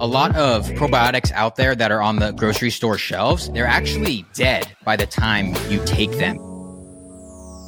[0.00, 4.24] a lot of probiotics out there that are on the grocery store shelves, they're actually
[4.32, 6.36] dead by the time you take them.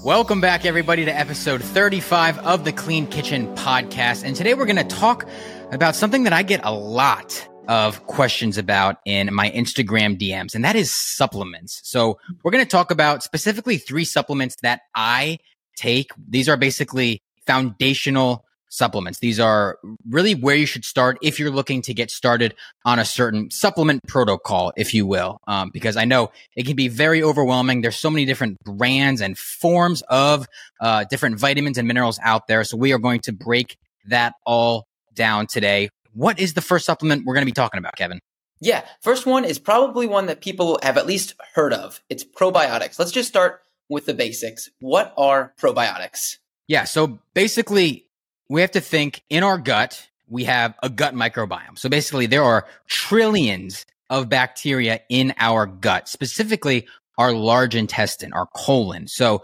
[0.04, 4.22] Welcome back, everybody, to episode 35 of the Clean Kitchen podcast.
[4.22, 5.29] And today we're going to talk
[5.72, 10.65] about something that I get a lot of questions about in my Instagram DMs, and
[10.65, 11.81] that is supplements.
[11.83, 15.38] So we're going to talk about specifically three supplements that I
[15.76, 16.12] take.
[16.28, 19.18] These are basically foundational supplements.
[19.18, 19.78] These are
[20.09, 24.00] really where you should start if you're looking to get started on a certain supplement
[24.06, 27.83] protocol, if you will, um, because I know it can be very overwhelming.
[27.83, 30.47] There's so many different brands and forms of
[30.80, 32.64] uh, different vitamins and minerals out there.
[32.64, 33.77] So we are going to break
[34.09, 35.91] that all down today.
[36.14, 38.20] What is the first supplement we're going to be talking about, Kevin?
[38.61, 42.00] Yeah, first one is probably one that people have at least heard of.
[42.09, 42.98] It's probiotics.
[42.98, 44.69] Let's just start with the basics.
[44.80, 46.37] What are probiotics?
[46.69, 48.06] Yeah, so basically,
[48.51, 51.79] we have to think in our gut, we have a gut microbiome.
[51.79, 58.47] So basically, there are trillions of bacteria in our gut, specifically our large intestine, our
[58.55, 59.07] colon.
[59.07, 59.42] So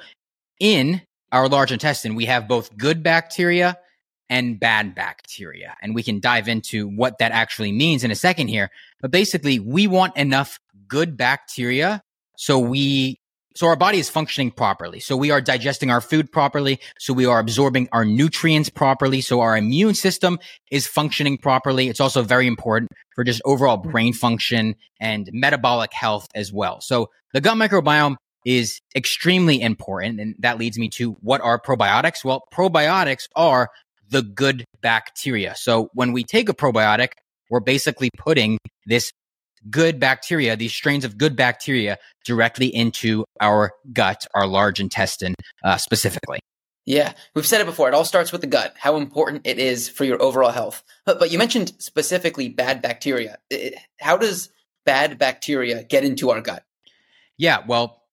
[0.59, 3.79] in our large intestine, we have both good bacteria
[4.29, 5.77] and bad bacteria.
[5.81, 8.71] And we can dive into what that actually means in a second here.
[9.01, 12.03] But basically, we want enough good bacteria
[12.37, 13.19] so we
[13.57, 15.01] so our body is functioning properly.
[15.01, 16.79] So we are digesting our food properly.
[16.99, 19.23] So we are absorbing our nutrients properly.
[19.23, 20.39] So our immune system
[20.71, 21.89] is functioning properly.
[21.89, 26.83] It's also very important for just overall brain function and metabolic health as well.
[26.83, 30.21] So the gut microbiome is extremely important.
[30.21, 32.25] And that leads me to what are probiotics?
[32.25, 33.71] Well, probiotics are
[34.11, 35.55] the good bacteria.
[35.57, 37.13] So when we take a probiotic,
[37.51, 39.13] we're basically putting this
[39.71, 45.77] good bacteria, these strains of good bacteria directly into our gut, our large intestine uh,
[45.77, 46.41] specifically.
[46.85, 47.89] Yeah, we've said it before.
[47.89, 50.85] It all starts with the gut, how important it is for your overall health.
[51.05, 53.39] But, but you mentioned specifically bad bacteria.
[54.01, 54.51] How does
[54.85, 56.63] bad bacteria get into our gut?
[57.37, 58.05] Yeah, well,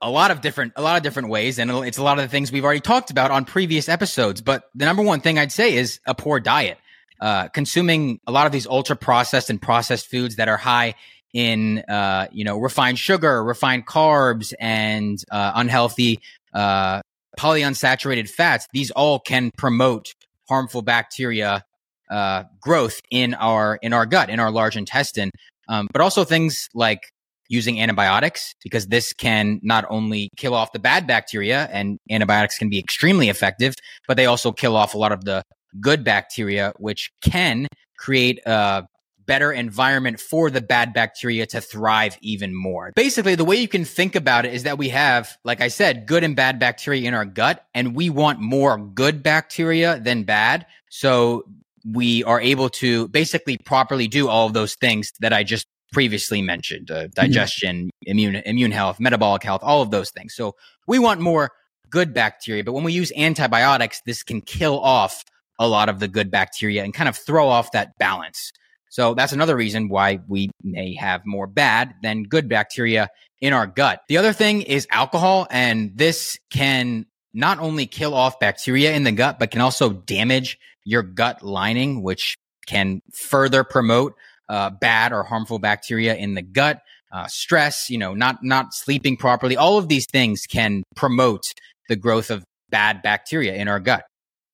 [0.00, 2.28] a lot of different a lot of different ways and it's a lot of the
[2.28, 5.74] things we've already talked about on previous episodes but the number one thing i'd say
[5.74, 6.76] is a poor diet
[7.20, 10.94] uh, consuming a lot of these ultra processed and processed foods that are high
[11.32, 16.20] in uh, you know refined sugar, refined carbs, and uh, unhealthy
[16.54, 17.00] uh,
[17.38, 18.66] polyunsaturated fats.
[18.72, 20.14] These all can promote
[20.48, 21.64] harmful bacteria
[22.10, 25.30] uh, growth in our in our gut, in our large intestine.
[25.68, 27.00] Um, but also things like
[27.48, 32.68] using antibiotics because this can not only kill off the bad bacteria and antibiotics can
[32.68, 33.74] be extremely effective,
[34.08, 35.42] but they also kill off a lot of the
[35.80, 37.66] good bacteria, which can
[37.98, 38.86] create a
[39.26, 42.92] better environment for the bad bacteria to thrive even more.
[42.94, 46.06] Basically, the way you can think about it is that we have, like I said,
[46.06, 50.66] good and bad bacteria in our gut, and we want more good bacteria than bad.
[50.88, 51.44] So
[51.84, 56.42] we are able to basically properly do all of those things that I just previously
[56.42, 57.10] mentioned uh, mm-hmm.
[57.14, 58.10] digestion, mm-hmm.
[58.10, 60.34] immune, immune health, metabolic health, all of those things.
[60.34, 60.54] So
[60.86, 61.52] we want more
[61.90, 62.64] good bacteria.
[62.64, 65.24] But when we use antibiotics, this can kill off
[65.58, 68.52] a lot of the good bacteria and kind of throw off that balance.
[68.88, 73.08] So that's another reason why we may have more bad than good bacteria
[73.40, 74.00] in our gut.
[74.08, 79.12] The other thing is alcohol, and this can not only kill off bacteria in the
[79.12, 82.36] gut, but can also damage your gut lining, which
[82.66, 84.14] can further promote
[84.48, 86.80] uh, bad or harmful bacteria in the gut.
[87.12, 91.44] Uh, stress, you know, not not sleeping properly, all of these things can promote
[91.88, 94.04] the growth of bad bacteria in our gut.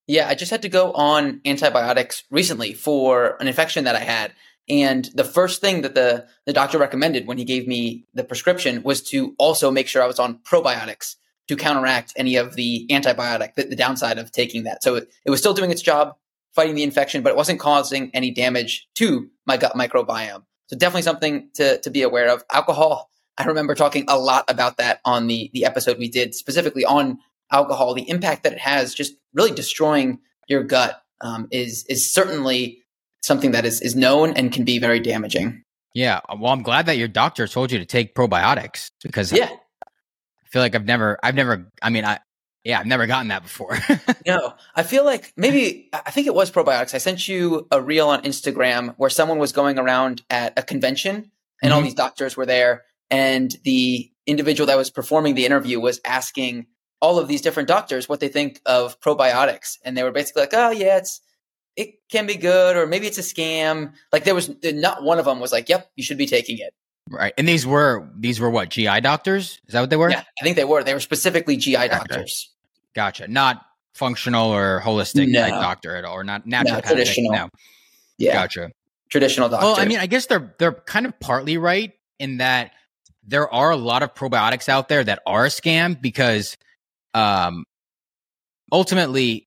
[0.06, 4.32] Yeah, I just had to go on antibiotics recently for an infection that I had.
[4.68, 8.82] And the first thing that the, the doctor recommended when he gave me the prescription
[8.82, 11.16] was to also make sure I was on probiotics
[11.48, 14.82] to counteract any of the antibiotic, the, the downside of taking that.
[14.82, 16.14] So it, it was still doing its job
[16.54, 20.44] fighting the infection, but it wasn't causing any damage to my gut microbiome.
[20.66, 22.44] So definitely something to, to be aware of.
[22.52, 26.84] Alcohol, I remember talking a lot about that on the, the episode we did specifically
[26.84, 27.18] on
[27.52, 30.18] alcohol, the impact that it has just really destroying
[30.48, 32.82] your gut um, is is certainly
[33.22, 35.62] something that is is known and can be very damaging.
[35.94, 40.46] Yeah, well, I'm glad that your doctor told you to take probiotics because yeah, I
[40.46, 42.18] feel like I've never, I've never, I mean, I
[42.64, 43.78] yeah, I've never gotten that before.
[44.26, 46.94] no, I feel like maybe I think it was probiotics.
[46.94, 51.30] I sent you a reel on Instagram where someone was going around at a convention
[51.60, 51.72] and mm-hmm.
[51.72, 56.66] all these doctors were there, and the individual that was performing the interview was asking
[57.02, 60.54] all of these different doctors what they think of probiotics, and they were basically like,
[60.54, 61.20] "Oh yeah, it's
[61.76, 65.26] it can be good, or maybe it's a scam." Like there was not one of
[65.26, 66.72] them was like, "Yep, you should be taking it."
[67.10, 69.60] Right, and these were these were what GI doctors?
[69.66, 70.10] Is that what they were?
[70.10, 70.84] Yeah, I think they were.
[70.84, 72.50] They were specifically GI doctors.
[72.94, 73.26] Gotcha.
[73.26, 73.62] Not
[73.94, 75.48] functional or holistic no.
[75.48, 76.76] doctor at all, or not natural.
[76.76, 77.32] No, traditional.
[77.32, 77.48] No.
[78.16, 78.34] Yeah.
[78.34, 78.70] Gotcha.
[79.10, 79.66] traditional doctor.
[79.66, 82.72] Well, I mean, I guess they're they're kind of partly right in that
[83.24, 86.56] there are a lot of probiotics out there that are a scam because
[87.14, 87.64] um
[88.70, 89.44] ultimately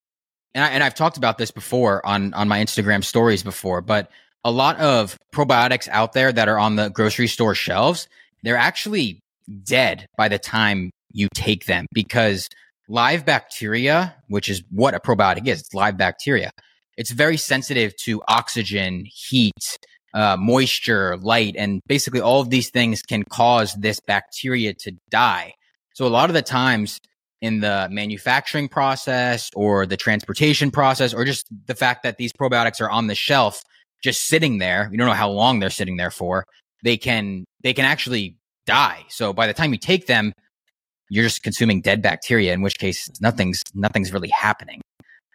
[0.53, 4.09] and, I, and I've talked about this before on on my Instagram stories before, but
[4.45, 8.07] a lot of probiotics out there that are on the grocery store shelves,
[8.43, 9.19] they're actually
[9.63, 12.47] dead by the time you take them because
[12.87, 16.51] live bacteria, which is what a probiotic is, it's live bacteria.
[16.95, 19.77] It's very sensitive to oxygen, heat,
[20.13, 25.53] uh, moisture, light, and basically all of these things can cause this bacteria to die.
[25.95, 26.99] So a lot of the times
[27.41, 32.81] in the manufacturing process or the transportation process, or just the fact that these probiotics
[32.81, 33.61] are on the shelf,
[34.03, 36.45] just sitting there, you don't know how long they're sitting there for.
[36.83, 39.05] They can they can actually die.
[39.09, 40.33] So by the time you take them,
[41.09, 42.53] you're just consuming dead bacteria.
[42.53, 44.81] In which case, nothing's nothing's really happening.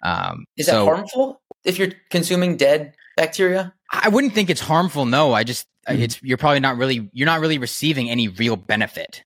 [0.03, 3.75] Um, Is that harmful if you're consuming dead bacteria?
[3.91, 5.05] I wouldn't think it's harmful.
[5.05, 6.03] No, I just mm-hmm.
[6.03, 9.23] it's you're probably not really you're not really receiving any real benefit.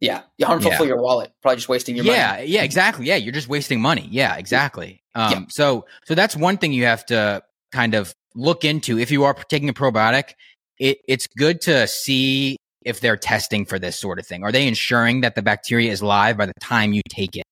[0.00, 0.78] Yeah, you're harmful yeah.
[0.78, 1.32] for your wallet.
[1.42, 2.42] Probably just wasting your yeah, money.
[2.44, 3.06] Yeah, yeah, exactly.
[3.06, 4.06] Yeah, you're just wasting money.
[4.10, 5.00] Yeah, exactly.
[5.14, 5.40] Um, yeah.
[5.48, 9.34] So so that's one thing you have to kind of look into if you are
[9.34, 10.34] taking a probiotic.
[10.78, 14.44] It, it's good to see if they're testing for this sort of thing.
[14.44, 17.44] Are they ensuring that the bacteria is live by the time you take it?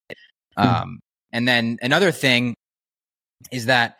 [0.58, 0.82] Mm-hmm.
[0.82, 1.00] Um,
[1.32, 2.54] and then another thing
[3.50, 3.96] is that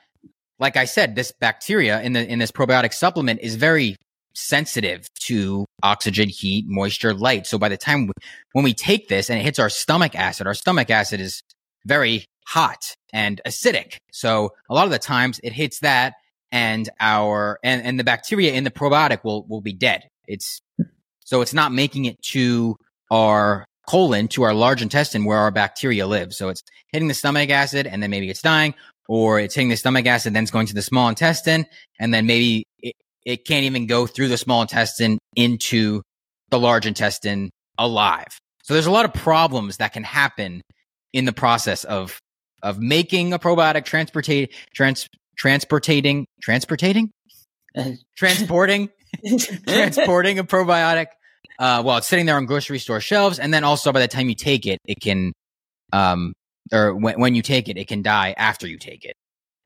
[0.58, 3.96] like I said, this bacteria in the in this probiotic supplement is very
[4.34, 7.46] sensitive to oxygen, heat, moisture, light.
[7.46, 8.12] So by the time we,
[8.52, 11.42] when we take this and it hits our stomach acid, our stomach acid is
[11.86, 13.96] very hot and acidic.
[14.12, 16.14] So a lot of the times it hits that
[16.52, 20.08] and our and, and the bacteria in the probiotic will will be dead.
[20.26, 20.60] It's
[21.25, 22.76] so it's not making it to
[23.10, 26.32] our colon to our large intestine where our bacteria live.
[26.34, 28.75] So it's hitting the stomach acid and then maybe it's dying,
[29.08, 31.66] or it's hitting the stomach acid, then it's going to the small intestine,
[31.98, 32.66] and then maybe
[33.25, 36.03] it can't even go through the small intestine into
[36.50, 38.38] the large intestine alive.
[38.62, 40.62] So there's a lot of problems that can happen
[41.12, 42.19] in the process of
[42.62, 45.06] of making a probiotic, transportate, trans,
[45.37, 47.11] transportating, transportating,
[48.17, 48.88] transporting,
[49.67, 51.09] transporting a probiotic.
[51.59, 54.29] Uh, well, it's sitting there on grocery store shelves, and then also by the time
[54.29, 55.32] you take it, it can
[55.93, 56.32] um,
[56.73, 59.15] or when, when you take it, it can die after you take it.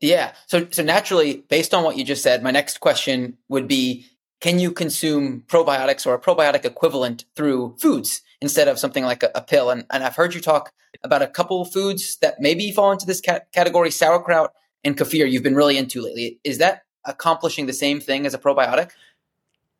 [0.00, 0.32] Yeah.
[0.46, 4.06] So, so naturally, based on what you just said, my next question would be,
[4.40, 9.30] can you consume probiotics or a probiotic equivalent through foods instead of something like a,
[9.34, 9.70] a pill?
[9.70, 10.72] And, and I've heard you talk
[11.02, 14.52] about a couple of foods that maybe fall into this cat- category, sauerkraut
[14.84, 16.38] and kefir you've been really into lately.
[16.44, 18.90] Is that accomplishing the same thing as a probiotic?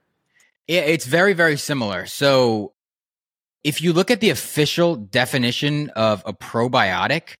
[0.67, 2.05] Yeah, it's very, very similar.
[2.05, 2.73] So
[3.63, 7.35] if you look at the official definition of a probiotic,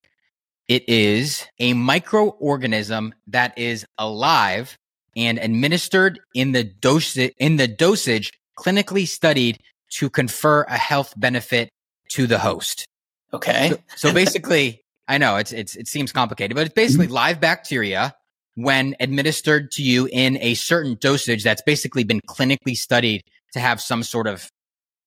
[0.68, 4.78] it is a microorganism that is alive
[5.16, 9.60] and administered in the dose in the dosage clinically studied
[9.92, 11.70] to confer a health benefit
[12.10, 12.88] to the host.
[13.34, 13.70] Okay.
[13.70, 17.16] So, so basically, I know it's it's it seems complicated, but it's basically mm-hmm.
[17.16, 18.16] live bacteria
[18.56, 23.22] when administered to you in a certain dosage that's basically been clinically studied
[23.54, 24.50] to have some sort of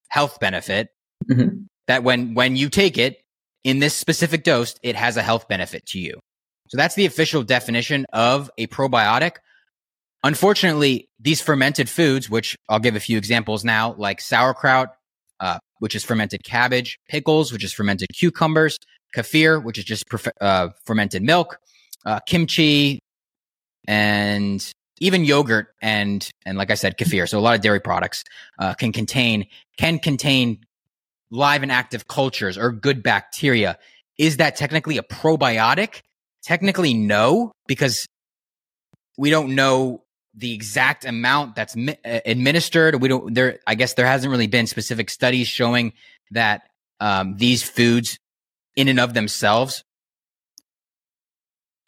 [0.08, 0.88] health benefit
[1.30, 1.62] mm-hmm.
[1.86, 3.20] that when when you take it
[3.64, 6.18] in this specific dose it has a health benefit to you
[6.68, 9.36] So that's the official definition of a probiotic.
[10.22, 14.88] Unfortunately, these fermented foods, which I'll give a few examples now, like sauerkraut,
[15.40, 18.78] uh, which is fermented cabbage, pickles, which is fermented cucumbers,
[19.16, 20.04] kefir, which is just
[20.40, 21.58] uh, fermented milk,
[22.04, 23.00] uh, kimchi,
[23.88, 27.28] and even yogurt and and like I said, kefir.
[27.28, 28.22] So a lot of dairy products
[28.60, 30.60] uh, can contain can contain
[31.30, 33.78] live and active cultures or good bacteria.
[34.18, 36.02] Is that technically a probiotic?
[36.44, 38.06] Technically, no, because
[39.16, 40.04] we don't know
[40.34, 43.00] the exact amount that's mi- uh, administered.
[43.00, 43.58] We don't there.
[43.66, 45.94] I guess there hasn't really been specific studies showing
[46.32, 46.62] that
[47.00, 48.18] um, these foods,
[48.76, 49.82] in and of themselves,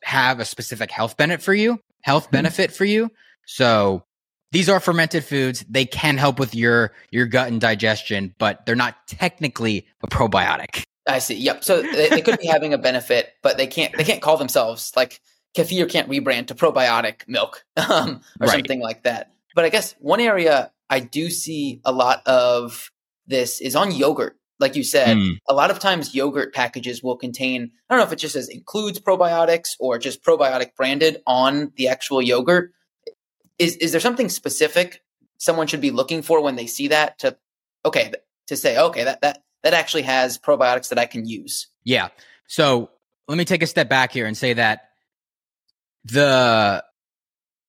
[0.02, 1.78] have a specific health benefit for you.
[2.02, 2.36] Health mm-hmm.
[2.36, 3.10] benefit for you.
[3.46, 4.04] So
[4.52, 5.64] these are fermented foods.
[5.68, 10.82] They can help with your your gut and digestion, but they're not technically a probiotic.
[11.08, 11.36] I see.
[11.36, 11.64] Yep.
[11.64, 14.92] So they, they could be having a benefit, but they can't they can't call themselves
[14.96, 15.20] like
[15.56, 18.50] kefir can't rebrand to probiotic milk um, or right.
[18.50, 19.32] something like that.
[19.54, 22.90] But I guess one area I do see a lot of
[23.26, 24.36] this is on yogurt.
[24.60, 25.38] Like you said, mm.
[25.48, 28.48] a lot of times yogurt packages will contain, I don't know if it just says
[28.48, 32.72] includes probiotics or just probiotic branded on the actual yogurt.
[33.58, 35.02] Is, is there something specific
[35.38, 37.36] someone should be looking for when they see that to,
[37.84, 38.12] okay,
[38.48, 41.68] to say, okay, that, that, that actually has probiotics that I can use?
[41.82, 42.08] Yeah.
[42.46, 42.90] So
[43.28, 44.90] let me take a step back here and say that
[46.04, 46.84] the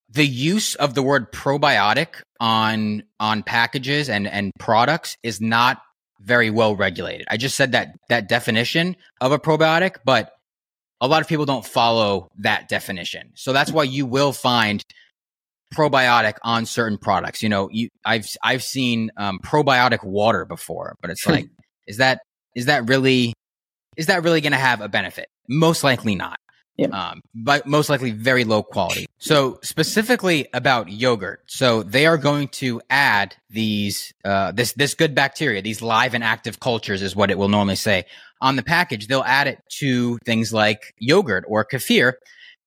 [0.10, 5.82] the use of the word probiotic on on packages and and products is not
[6.24, 7.28] very well regulated.
[7.30, 10.32] I just said that that definition of a probiotic, but
[11.00, 13.32] a lot of people don't follow that definition.
[13.36, 14.84] So that's why you will find
[15.74, 17.42] probiotic on certain products.
[17.42, 21.50] You know, you I've I've seen um, probiotic water before, but it's like,
[21.88, 22.20] is that
[22.56, 23.34] is that really
[23.98, 25.28] is that really going to have a benefit?
[25.50, 26.38] Most likely not.
[26.78, 26.88] Yeah.
[26.88, 29.06] Um, but most likely very low quality.
[29.20, 31.42] So specifically about yogurt.
[31.48, 36.24] So they are going to add these, uh, this, this good bacteria, these live and
[36.24, 38.06] active cultures is what it will normally say
[38.42, 39.08] on the package.
[39.08, 42.14] They'll add it to things like yogurt or kefir.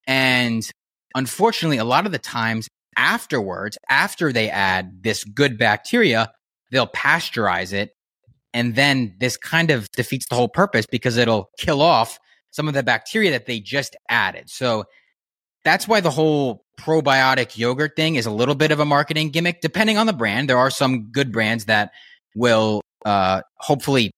[0.06, 0.62] And
[1.14, 6.30] unfortunately, a lot of the times afterwards, after they add this good bacteria,
[6.70, 7.90] they'll pasteurize it.
[8.52, 12.18] And then this kind of defeats the whole purpose because it'll kill off
[12.54, 14.49] some of the bacteria that they just added.
[14.49, 14.84] So
[15.64, 19.61] that's why the whole probiotic yogurt thing is a little bit of a marketing gimmick,
[19.61, 20.49] depending on the brand.
[20.49, 21.90] There are some good brands that
[22.37, 24.12] will uh, hopefully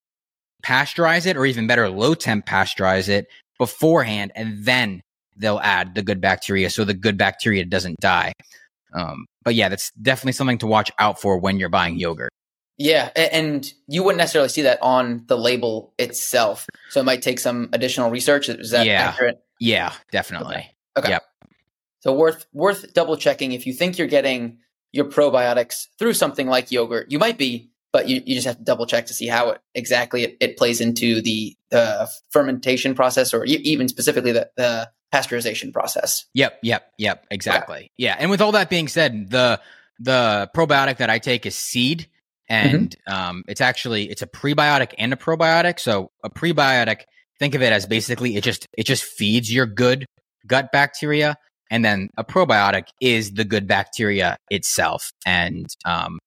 [0.62, 3.26] pasteurize it or even better, low temp pasteurize it
[3.58, 5.00] beforehand, and then
[5.34, 8.34] they'll add the good bacteria so the good bacteria doesn't die.
[8.92, 12.32] Um, but yeah, that's definitely something to watch out for when you're buying yogurt.
[12.78, 16.66] Yeah, and you wouldn't necessarily see that on the label itself.
[16.90, 18.48] So it might take some additional research.
[18.48, 19.08] Is that yeah.
[19.08, 19.42] accurate?
[19.58, 20.56] Yeah, definitely.
[20.56, 20.68] Okay.
[20.98, 21.08] okay.
[21.10, 21.22] Yep.
[22.00, 24.58] So worth worth double checking if you think you're getting
[24.92, 27.10] your probiotics through something like yogurt.
[27.10, 29.60] You might be, but you, you just have to double check to see how it,
[29.74, 35.72] exactly it, it plays into the the fermentation process or even specifically the, the pasteurization
[35.72, 36.26] process.
[36.34, 37.76] Yep, yep, yep, exactly.
[37.76, 37.90] Okay.
[37.96, 39.60] Yeah, and with all that being said, the
[39.98, 42.08] the probiotic that I take is seed.
[42.48, 43.12] And mm-hmm.
[43.12, 45.80] um, it's actually it's a prebiotic and a probiotic.
[45.80, 47.02] So a prebiotic,
[47.38, 50.06] think of it as basically it just it just feeds your good
[50.46, 51.36] gut bacteria,
[51.70, 55.10] and then a probiotic is the good bacteria itself.
[55.24, 56.18] And um,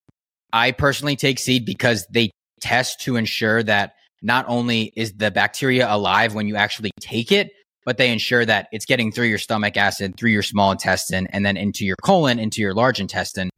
[0.51, 5.91] I personally take seed because they test to ensure that not only is the bacteria
[5.91, 7.51] alive when you actually take it,
[7.85, 11.45] but they ensure that it's getting through your stomach acid, through your small intestine, and
[11.45, 13.49] then into your colon, into your large intestine,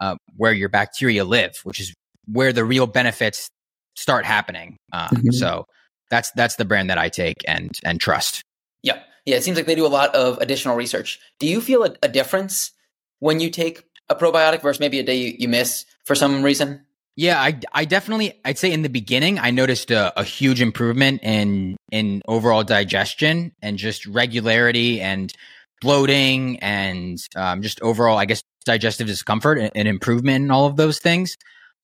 [0.00, 1.94] uh, where your bacteria live, which is
[2.26, 3.48] where the real benefits
[3.94, 4.76] start happening.
[4.92, 5.30] Um, mm-hmm.
[5.30, 5.66] So
[6.10, 8.42] that's that's the brand that I take and and trust.
[8.82, 9.36] Yeah, yeah.
[9.36, 11.18] It seems like they do a lot of additional research.
[11.38, 12.72] Do you feel a, a difference
[13.18, 16.82] when you take a probiotic versus maybe a day you, you, miss for some reason?
[17.16, 21.22] Yeah, I, I definitely I'd say in the beginning I noticed a, a huge improvement
[21.22, 25.32] in in overall digestion and just regularity and
[25.80, 30.76] bloating and um, just overall I guess digestive discomfort and, and improvement in all of
[30.76, 31.36] those things.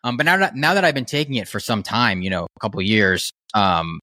[0.04, 2.44] Um, but now that now that I've been taking it for some time, you know,
[2.44, 4.00] a couple years, um,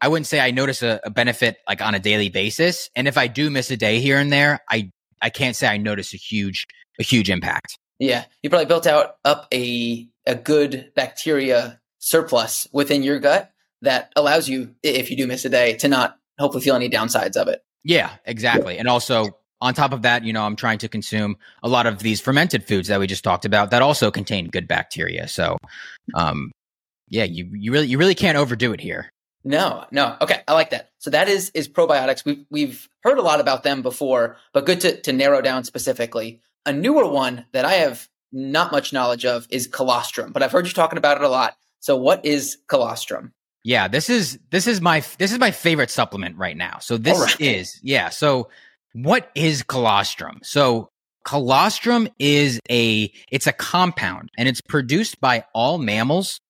[0.00, 2.90] I wouldn't say I notice a, a, benefit like on a daily basis.
[2.94, 4.90] And if I do miss a day here and there, I
[5.20, 6.66] I can't say I notice a huge
[7.00, 7.78] a huge impact.
[7.98, 13.50] Yeah, you probably built out up a a good bacteria surplus within your gut
[13.82, 17.36] that allows you, if you do miss a day, to not hopefully feel any downsides
[17.36, 17.62] of it.
[17.84, 18.78] Yeah, exactly.
[18.78, 22.00] And also on top of that, you know, I'm trying to consume a lot of
[22.00, 25.28] these fermented foods that we just talked about that also contain good bacteria.
[25.28, 25.56] So,
[26.14, 26.52] um,
[27.08, 29.10] yeah, you, you really, you really can't overdo it here.
[29.44, 30.16] No, no.
[30.20, 30.90] Okay, I like that.
[30.98, 32.24] So that is is probiotics.
[32.24, 36.40] We've we've heard a lot about them before, but good to, to narrow down specifically.
[36.66, 40.66] A newer one that I have not much knowledge of is colostrum, but I've heard
[40.66, 41.56] you talking about it a lot.
[41.78, 43.32] So what is colostrum?
[43.62, 46.78] Yeah, this is this is my this is my favorite supplement right now.
[46.80, 47.40] So this right.
[47.40, 48.08] is yeah.
[48.08, 48.48] So
[48.96, 50.38] what is colostrum?
[50.42, 50.88] So
[51.24, 56.40] colostrum is a it's a compound and it's produced by all mammals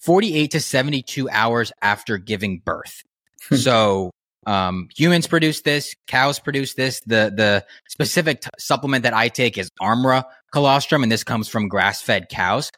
[0.00, 3.02] 48 to 72 hours after giving birth.
[3.48, 3.56] Hmm.
[3.56, 4.10] so
[4.46, 7.00] um, humans produce this, cows produce this.
[7.00, 11.68] The the specific t- supplement that I take is Armra colostrum, and this comes from
[11.68, 12.70] grass fed cows,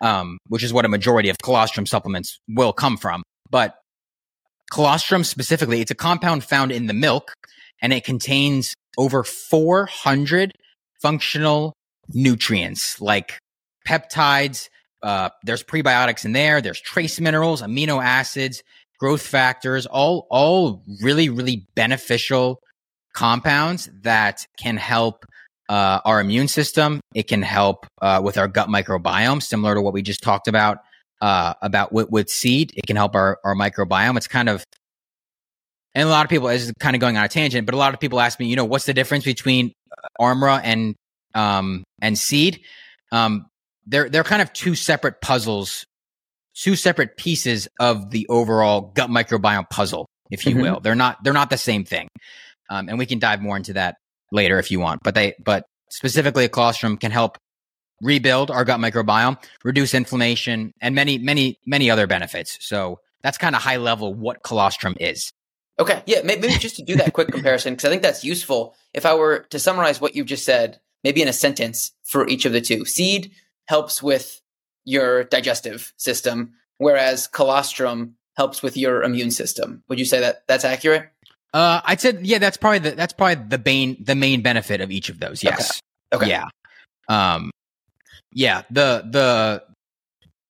[0.00, 3.22] um, which is what a majority of colostrum supplements will come from.
[3.50, 3.74] But
[4.70, 7.34] colostrum specifically, it's a compound found in the milk,
[7.82, 10.52] and it contains over 400
[11.00, 11.72] functional
[12.12, 13.38] nutrients like
[13.86, 14.68] peptides,
[15.02, 16.60] uh, there's prebiotics in there.
[16.60, 18.62] There's trace minerals, amino acids,
[18.98, 22.60] growth factors, all all really really beneficial
[23.14, 25.24] compounds that can help
[25.68, 27.00] uh, our immune system.
[27.14, 30.78] It can help uh, with our gut microbiome, similar to what we just talked about
[31.20, 32.72] uh, about with, with, seed.
[32.76, 34.16] It can help our our microbiome.
[34.16, 34.64] It's kind of
[35.94, 37.94] and a lot of people is kind of going on a tangent, but a lot
[37.94, 39.72] of people ask me, you know, what's the difference between
[40.20, 40.94] Armra and
[41.34, 42.60] um, and seed?
[43.12, 43.46] Um,
[43.86, 45.84] they're they're kind of two separate puzzles,
[46.54, 50.62] two separate pieces of the overall gut microbiome puzzle, if you mm-hmm.
[50.62, 50.80] will.
[50.80, 52.08] They're not they're not the same thing,
[52.68, 53.96] um, and we can dive more into that
[54.30, 55.02] later if you want.
[55.02, 57.36] But they but specifically, a colostrum can help
[58.00, 62.58] rebuild our gut microbiome, reduce inflammation, and many many many other benefits.
[62.60, 65.32] So that's kind of high level what colostrum is.
[65.80, 68.76] Okay, yeah, maybe just to do that quick comparison because I think that's useful.
[68.92, 72.44] If I were to summarize what you've just said, maybe in a sentence for each
[72.44, 73.32] of the two, seed
[73.66, 74.42] helps with
[74.84, 79.82] your digestive system, whereas colostrum helps with your immune system.
[79.88, 81.10] Would you say that that's accurate?
[81.54, 84.90] Uh, I'd say yeah, that's probably the that's probably the main the main benefit of
[84.90, 85.42] each of those.
[85.42, 85.80] Yes.
[86.12, 86.26] Okay.
[86.26, 86.30] okay.
[86.30, 86.44] Yeah.
[87.08, 87.50] Um.
[88.32, 88.62] Yeah.
[88.70, 89.62] The the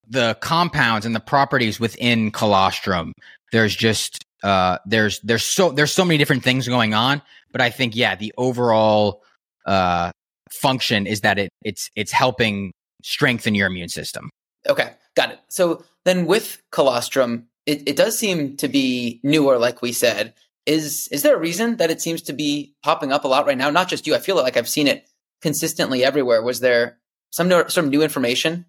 [0.08, 3.12] the compounds and the properties within colostrum.
[3.52, 7.22] There's just uh there's there's so there's so many different things going on,
[7.52, 9.22] but I think yeah, the overall
[9.66, 10.10] uh
[10.50, 12.72] function is that it it's it's helping
[13.02, 14.30] strengthen your immune system.
[14.68, 15.38] Okay, got it.
[15.48, 20.34] So then with colostrum, it, it does seem to be newer, like we said.
[20.66, 23.56] Is is there a reason that it seems to be popping up a lot right
[23.56, 23.70] now?
[23.70, 24.14] Not just you.
[24.14, 25.08] I feel like I've seen it
[25.40, 26.42] consistently everywhere.
[26.42, 26.98] Was there
[27.30, 28.66] some new, some new information?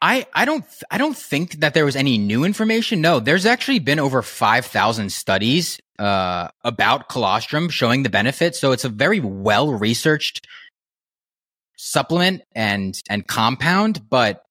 [0.00, 3.00] I, I don't I don't think that there was any new information.
[3.00, 8.60] No, there's actually been over five thousand studies uh, about colostrum showing the benefits.
[8.60, 10.46] So it's a very well researched
[11.78, 14.42] supplement and and compound but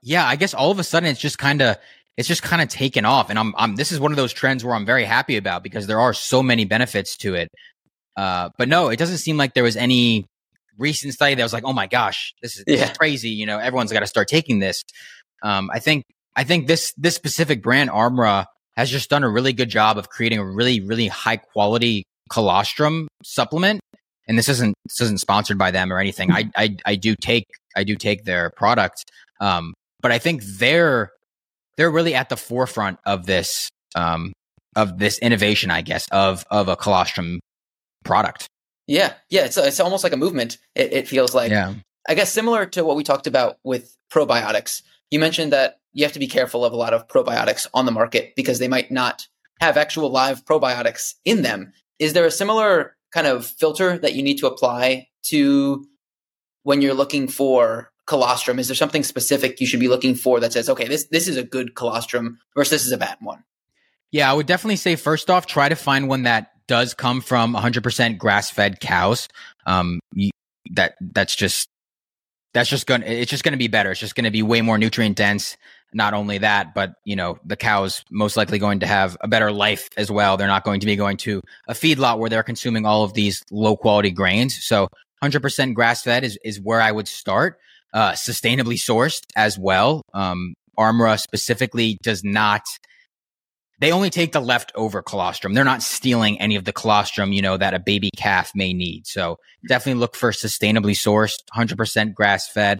[0.00, 1.76] yeah i guess all of a sudden it's just kind of
[2.16, 4.64] it's just kind of taken off and I'm, I'm this is one of those trends
[4.64, 7.50] where i'm very happy about because there are so many benefits to it
[8.16, 10.24] uh, but no it doesn't seem like there was any
[10.82, 12.90] recent study that was like oh my gosh this is, this yeah.
[12.90, 14.82] is crazy you know everyone's got to start taking this
[15.42, 16.04] um, i think
[16.36, 18.44] i think this this specific brand armra
[18.76, 23.08] has just done a really good job of creating a really really high quality colostrum
[23.22, 23.80] supplement
[24.28, 26.30] and this isn't this isn't sponsored by them or anything.
[26.30, 29.04] I I, I do take I do take their product,
[29.40, 31.10] um, but I think they're
[31.76, 34.32] they're really at the forefront of this um,
[34.76, 37.40] of this innovation, I guess, of of a colostrum
[38.04, 38.46] product.
[38.92, 40.58] Yeah, yeah, it's it's almost like a movement.
[40.74, 41.50] It, it feels like.
[41.50, 41.72] Yeah.
[42.06, 44.82] I guess similar to what we talked about with probiotics.
[45.10, 47.92] You mentioned that you have to be careful of a lot of probiotics on the
[47.92, 49.26] market because they might not
[49.60, 51.72] have actual live probiotics in them.
[51.98, 55.86] Is there a similar kind of filter that you need to apply to
[56.62, 58.58] when you're looking for colostrum?
[58.58, 61.38] Is there something specific you should be looking for that says, okay, this this is
[61.38, 63.42] a good colostrum versus this is a bad one?
[64.10, 67.54] Yeah, I would definitely say first off, try to find one that does come from
[67.54, 69.28] 100% grass-fed cows.
[69.66, 70.00] Um,
[70.70, 71.68] that that's just
[72.54, 73.90] that's just going to it's just going to be better.
[73.90, 75.58] It's just going to be way more nutrient dense
[75.92, 79.52] not only that, but you know, the cow's most likely going to have a better
[79.52, 80.38] life as well.
[80.38, 83.42] They're not going to be going to a feedlot where they're consuming all of these
[83.50, 84.64] low quality grains.
[84.64, 84.88] So
[85.22, 87.58] 100% grass fed is, is where I would start.
[87.92, 90.00] Uh, sustainably sourced as well.
[90.14, 92.62] Um, Armra specifically does not,
[93.82, 95.54] they only take the leftover colostrum.
[95.54, 99.08] They're not stealing any of the colostrum, you know, that a baby calf may need.
[99.08, 102.78] So definitely look for sustainably sourced, 100% grass fed.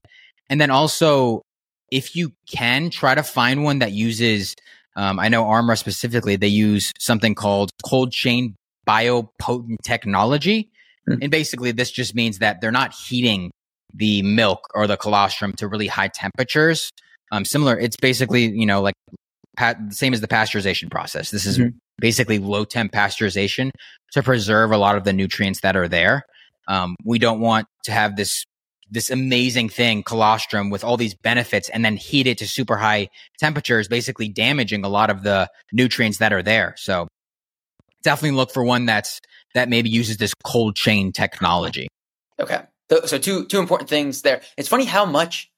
[0.48, 1.42] And then also
[1.90, 4.54] if you can try to find one that uses,
[4.94, 8.54] um, I know Armra specifically, they use something called cold chain
[8.86, 10.70] biopotent technology.
[11.08, 11.18] Mm.
[11.22, 13.50] And basically, this just means that they're not heating
[13.92, 16.90] the milk or the colostrum to really high temperatures.
[17.32, 18.94] Um, similar, it's basically, you know, like
[19.56, 21.30] pa- same as the pasteurization process.
[21.30, 21.76] This is mm-hmm.
[21.98, 23.70] basically low temp pasteurization
[24.12, 26.24] to preserve a lot of the nutrients that are there.
[26.68, 28.44] Um, we don't want to have this
[28.90, 33.08] this amazing thing, colostrum, with all these benefits, and then heat it to super high
[33.38, 36.74] temperatures, basically damaging a lot of the nutrients that are there.
[36.76, 37.08] So
[38.02, 39.20] definitely look for one that's
[39.54, 41.88] that maybe uses this cold chain technology.
[42.38, 42.62] Okay.
[42.90, 44.42] So, so two two important things there.
[44.58, 45.50] It's funny how much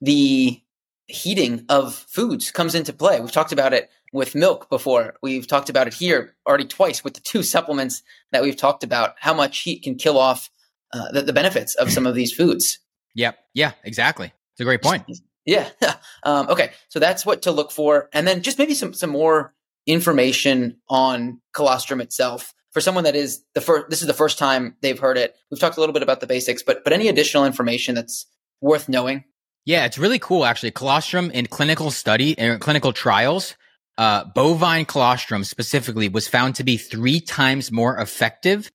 [0.00, 0.60] the
[1.08, 3.18] heating of foods comes into play.
[3.18, 5.14] We've talked about it with milk before.
[5.22, 9.14] We've talked about it here already twice with the two supplements that we've talked about.
[9.18, 10.50] How much heat can kill off
[10.92, 12.78] uh, the, the, benefits of some of these foods.
[13.14, 13.38] Yep.
[13.54, 13.72] Yeah.
[13.84, 14.32] Exactly.
[14.52, 15.04] It's a great point.
[15.44, 15.68] Yeah.
[16.22, 16.70] um, okay.
[16.88, 19.54] So that's what to look for, and then just maybe some some more
[19.86, 23.90] information on colostrum itself for someone that is the first.
[23.90, 25.36] This is the first time they've heard it.
[25.50, 28.26] We've talked a little bit about the basics, but but any additional information that's
[28.60, 29.24] worth knowing
[29.68, 30.70] yeah, it's really cool actually.
[30.70, 33.54] Colostrum in clinical study and uh, clinical trials,
[33.98, 38.70] uh, bovine colostrum specifically was found to be three times more effective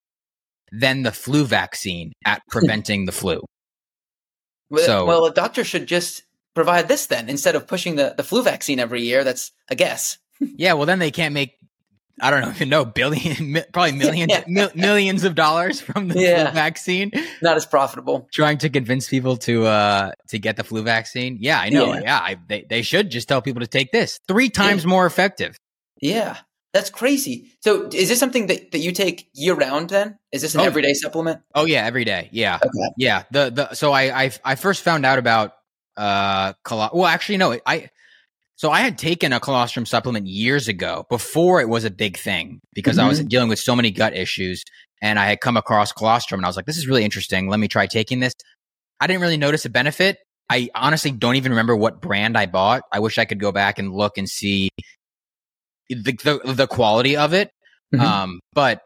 [0.72, 3.42] than the flu vaccine at preventing the flu.
[4.70, 6.22] Well, so, well, a doctor should just
[6.54, 9.24] provide this then instead of pushing the, the flu vaccine every year.
[9.24, 10.20] That's a guess.
[10.40, 11.54] yeah, well, then they can't make
[12.22, 14.44] I don't know even know billion, probably millions, yeah.
[14.48, 16.46] mil- millions of dollars from the yeah.
[16.46, 17.12] flu vaccine.
[17.42, 18.28] Not as profitable.
[18.32, 21.38] Trying to convince people to uh to get the flu vaccine.
[21.40, 21.94] Yeah, I know.
[21.94, 24.20] Yeah, yeah I, they they should just tell people to take this.
[24.28, 25.58] Three times more effective.
[26.02, 26.38] Yeah,
[26.74, 27.52] that's crazy.
[27.62, 29.90] So, is this something that, that you take year round?
[29.90, 31.42] Then is this an oh, everyday supplement?
[31.56, 32.30] Oh yeah, every day.
[32.32, 32.94] Yeah, okay.
[32.98, 33.24] yeah.
[33.32, 35.54] The the so I I I first found out about
[35.96, 37.90] uh well actually no I
[38.64, 42.62] so I had taken a colostrum supplement years ago before it was a big thing
[42.74, 43.08] because mm-hmm.
[43.08, 43.28] I was mm-hmm.
[43.28, 44.64] dealing with so many gut issues
[45.02, 47.50] and I had come across colostrum and I was like, this is really interesting.
[47.50, 48.32] Let me try taking this.
[49.02, 50.20] I didn't really notice a benefit.
[50.50, 52.84] I honestly don't even remember what brand I bought.
[52.90, 54.70] I wish I could go back and look and see
[55.90, 57.52] the, the, the quality of it.
[57.94, 58.06] Mm-hmm.
[58.06, 58.80] Um, but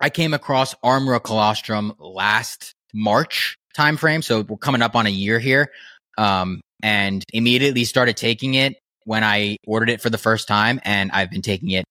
[0.00, 4.24] I came across Armra colostrum last March timeframe.
[4.24, 5.70] So we're coming up on a year here.
[6.16, 10.80] Um, and immediately started taking it when I ordered it for the first time.
[10.84, 11.84] And I've been taking it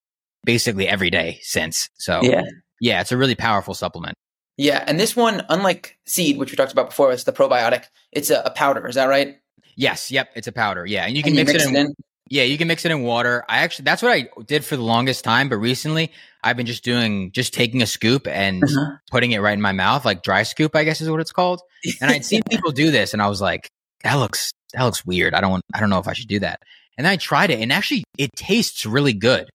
[0.43, 1.89] basically every day since.
[1.95, 2.43] So yeah,
[2.79, 4.15] yeah, it's a really powerful supplement.
[4.59, 4.83] Yeah.
[4.85, 7.85] And this one, unlike seed, which we talked about before, it's the probiotic.
[8.11, 8.85] It's a, a powder.
[8.87, 9.37] Is that right?
[9.77, 10.11] Yes.
[10.11, 10.31] Yep.
[10.35, 10.85] It's a powder.
[10.85, 11.05] Yeah.
[11.05, 11.95] And you can and mix, you mix, it, in, it in.
[12.29, 13.45] Yeah, you can mix it in water.
[13.47, 15.47] I actually, that's what I did for the longest time.
[15.47, 16.11] But recently,
[16.43, 18.97] I've been just doing, just taking a scoop and uh-huh.
[19.09, 21.61] putting it right in my mouth, like dry scoop, I guess is what it's called.
[22.01, 23.71] And I'd seen people do this, and I was like,
[24.03, 25.33] that looks that looks weird.
[25.33, 26.61] I don't want, I don't know if I should do that.
[26.97, 29.49] And then I tried it and actually it tastes really good.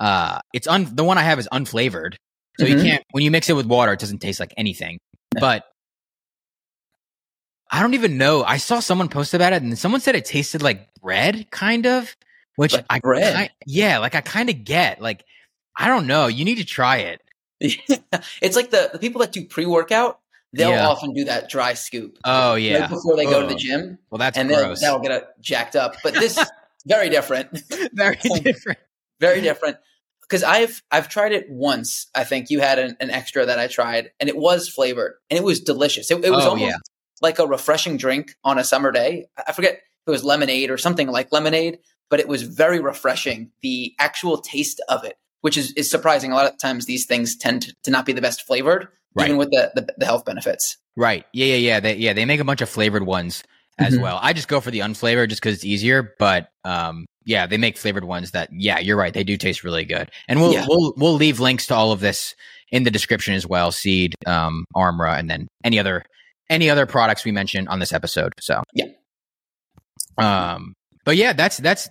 [0.00, 2.14] Uh, it's un, the one I have is unflavored.
[2.58, 2.78] So mm-hmm.
[2.78, 4.98] you can't, when you mix it with water, it doesn't taste like anything.
[5.32, 5.64] But
[7.70, 8.42] I don't even know.
[8.42, 12.14] I saw someone post about it and someone said it tasted like bread, kind of,
[12.56, 13.36] which like I, bread.
[13.36, 15.00] I, yeah, like I kind of get.
[15.00, 15.24] Like,
[15.78, 16.26] I don't know.
[16.26, 17.22] You need to try it.
[17.60, 20.19] it's like the, the people that do pre workout
[20.52, 20.88] they'll yeah.
[20.88, 22.18] often do that dry scoop.
[22.24, 23.98] Oh yeah, right before they go to the gym.
[24.10, 24.80] Well, that's and gross.
[24.80, 25.96] that'll get it jacked up.
[26.02, 26.38] But this
[26.86, 27.60] very different.
[27.92, 28.78] very different.
[29.20, 29.76] Very different.
[30.22, 32.08] Because I've I've tried it once.
[32.14, 35.36] I think you had an, an, extra that I tried, and it was flavored, and
[35.36, 36.10] it was delicious.
[36.10, 36.76] It, it was oh, almost yeah.
[37.20, 39.26] like a refreshing drink on a summer day.
[39.46, 43.50] I forget if it was lemonade or something like lemonade, but it was very refreshing.
[43.62, 46.30] The actual taste of it, which is, is surprising.
[46.30, 49.26] A lot of times these things tend to, to not be the best flavored, right.
[49.26, 50.76] even with the, the, the health benefits.
[50.96, 51.24] Right.
[51.32, 51.46] Yeah.
[51.46, 51.56] Yeah.
[51.56, 51.80] Yeah.
[51.80, 52.12] They, yeah.
[52.12, 53.42] They make a bunch of flavored ones
[53.78, 54.02] as mm-hmm.
[54.02, 54.18] well.
[54.22, 56.14] I just go for the unflavored just because it's easier.
[56.18, 59.12] But um, yeah, they make flavored ones that yeah, you're right.
[59.12, 60.10] They do taste really good.
[60.28, 60.66] And we'll yeah.
[60.68, 62.34] we'll we'll leave links to all of this
[62.70, 63.72] in the description as well.
[63.72, 66.04] Seed, um, Armra, and then any other
[66.48, 68.32] any other products we mentioned on this episode.
[68.40, 68.86] So yeah.
[70.18, 71.88] Um, but yeah, that's that's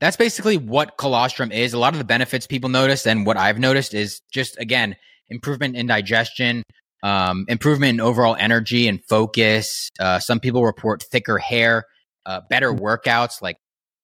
[0.00, 1.72] that's basically what colostrum is.
[1.72, 4.96] A lot of the benefits people notice and what I've noticed is just again
[5.30, 6.62] improvement in digestion,
[7.02, 9.90] um, improvement in overall energy and focus.
[9.98, 11.84] Uh, some people report thicker hair,
[12.26, 12.80] uh, better mm.
[12.80, 13.56] workouts, like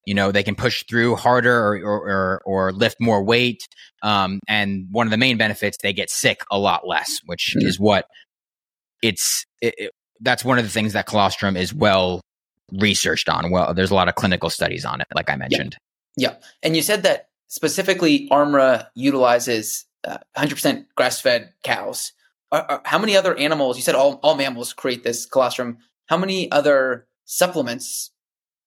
[0.06, 3.66] you know they can push through harder or or, or, or lift more weight.
[4.02, 7.66] Um, and one of the main benefits, they get sick a lot less, which mm-hmm.
[7.66, 8.06] is what
[9.02, 9.44] it's.
[9.60, 12.22] It, it, that's one of the things that colostrum is well
[12.72, 13.50] researched on.
[13.50, 15.76] Well, there's a lot of clinical studies on it, like I mentioned.
[16.16, 16.36] Yeah, yeah.
[16.62, 22.12] and you said that specifically, Armra utilizes uh, 100% grass fed cows.
[22.52, 23.76] Are, are, how many other animals?
[23.76, 25.78] You said all, all mammals create this colostrum.
[26.06, 28.12] How many other supplements,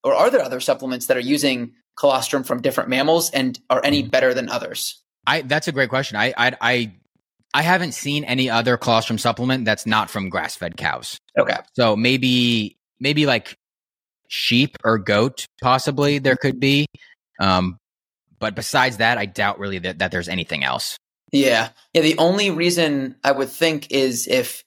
[0.04, 4.02] or are there other supplements that are using colostrum from different mammals, and are any
[4.02, 4.10] mm-hmm.
[4.10, 5.02] better than others?
[5.26, 6.18] I that's a great question.
[6.18, 6.94] I I I,
[7.54, 11.18] I haven't seen any other colostrum supplement that's not from grass fed cows.
[11.38, 13.56] Okay, so maybe maybe like
[14.28, 16.86] sheep or goat, possibly there could be.
[17.40, 17.78] Um,
[18.40, 20.98] but besides that, I doubt really that, that there's anything else.
[21.32, 21.70] Yeah.
[21.94, 22.02] Yeah.
[22.02, 24.64] The only reason I would think is if,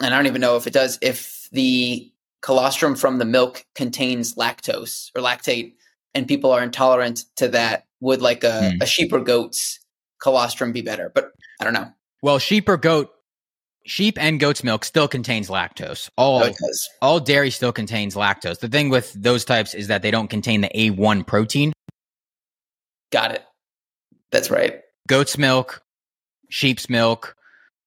[0.00, 4.34] and I don't even know if it does, if the colostrum from the milk contains
[4.34, 5.74] lactose or lactate
[6.14, 8.82] and people are intolerant to that, would like a, mm.
[8.82, 9.80] a sheep or goat's
[10.22, 11.10] colostrum be better?
[11.14, 11.92] But I don't know.
[12.22, 13.10] Well, sheep or goat,
[13.86, 16.10] sheep and goat's milk still contains lactose.
[16.16, 16.52] All oh,
[17.02, 18.60] all dairy still contains lactose.
[18.60, 21.72] The thing with those types is that they don't contain the A1 protein.
[23.10, 23.44] Got it.
[24.30, 24.82] That's right.
[25.08, 25.82] Goat's milk,
[26.48, 27.34] sheep's milk,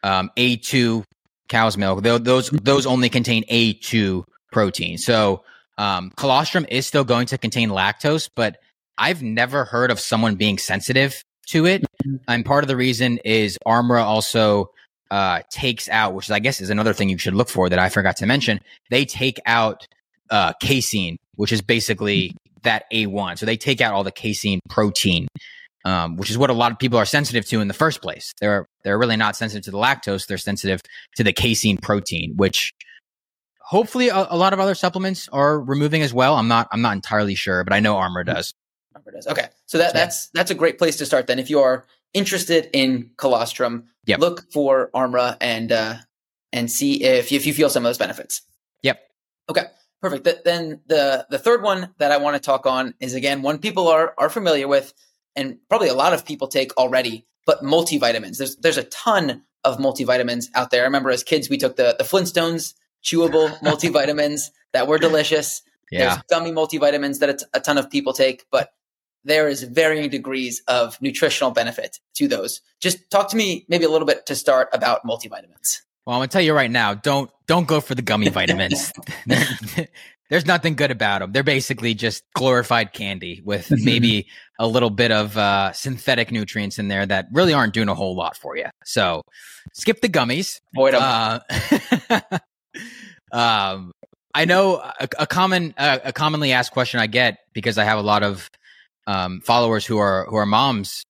[0.03, 1.03] um, A2
[1.47, 2.03] cow's milk.
[2.03, 4.97] Those those only contain A2 protein.
[4.97, 5.43] So
[5.77, 8.57] um, colostrum is still going to contain lactose, but
[8.97, 11.81] I've never heard of someone being sensitive to it.
[11.81, 12.15] Mm-hmm.
[12.27, 14.71] And part of the reason is Armra also
[15.09, 17.89] uh, takes out, which I guess is another thing you should look for that I
[17.89, 18.59] forgot to mention.
[18.89, 19.87] They take out
[20.29, 23.37] uh, casein, which is basically that A1.
[23.37, 25.27] So they take out all the casein protein,
[25.85, 28.33] um, which is what a lot of people are sensitive to in the first place.
[28.39, 30.27] They're they're really not sensitive to the lactose.
[30.27, 30.81] They're sensitive
[31.15, 32.73] to the casein protein, which
[33.59, 36.35] hopefully a, a lot of other supplements are removing as well.
[36.35, 38.53] I'm not I'm not entirely sure, but I know Armor does.
[38.95, 39.27] Armra does.
[39.27, 41.27] Okay, so that that's that's a great place to start.
[41.27, 44.19] Then, if you are interested in colostrum, yep.
[44.19, 45.95] look for Armra and uh,
[46.51, 48.41] and see if if you feel some of those benefits.
[48.83, 48.99] Yep.
[49.49, 49.63] Okay.
[50.01, 50.25] Perfect.
[50.25, 53.59] Th- then the the third one that I want to talk on is again one
[53.59, 54.93] people are are familiar with,
[55.35, 57.25] and probably a lot of people take already.
[57.45, 58.37] But multivitamins.
[58.37, 60.81] There's there's a ton of multivitamins out there.
[60.81, 65.63] I remember as kids we took the the Flintstones chewable multivitamins that were delicious.
[65.91, 65.99] Yeah.
[65.99, 68.71] There's gummy multivitamins that a, t- a ton of people take, but
[69.23, 72.61] there is varying degrees of nutritional benefit to those.
[72.79, 75.81] Just talk to me maybe a little bit to start about multivitamins.
[76.05, 78.91] Well, I'm gonna tell you right now, don't don't go for the gummy vitamins.
[80.31, 81.33] There's nothing good about them.
[81.33, 83.83] They're basically just glorified candy with mm-hmm.
[83.85, 87.93] maybe a little bit of uh, synthetic nutrients in there that really aren't doing a
[87.93, 88.67] whole lot for you.
[88.85, 89.23] So
[89.73, 90.61] skip the gummies.
[90.73, 91.41] Avoid them.
[92.09, 92.39] Uh,
[93.37, 93.91] um,
[94.33, 97.99] I know a, a common uh, a commonly asked question I get because I have
[97.99, 98.49] a lot of
[99.07, 101.03] um, followers who are who are moms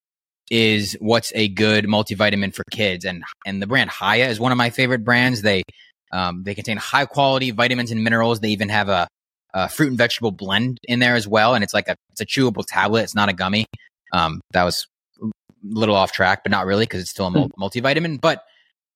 [0.50, 4.58] is what's a good multivitamin for kids and and the brand Hiya is one of
[4.58, 5.44] my favorite brands.
[5.44, 5.62] They
[6.12, 8.40] um, they contain high quality vitamins and minerals.
[8.40, 9.08] They even have a,
[9.54, 12.26] a, fruit and vegetable blend in there as well, and it's like a it's a
[12.26, 13.04] chewable tablet.
[13.04, 13.66] It's not a gummy.
[14.14, 14.88] Um, that was
[15.22, 15.28] a
[15.64, 17.62] little off track, but not really because it's still a hmm.
[17.62, 18.20] multivitamin.
[18.20, 18.44] But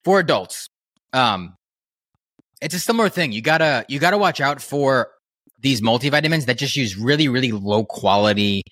[0.03, 0.67] for adults,
[1.13, 1.55] um,
[2.61, 3.31] it's a similar thing.
[3.31, 5.09] You gotta you gotta watch out for
[5.59, 8.63] these multivitamins that just use really really low quality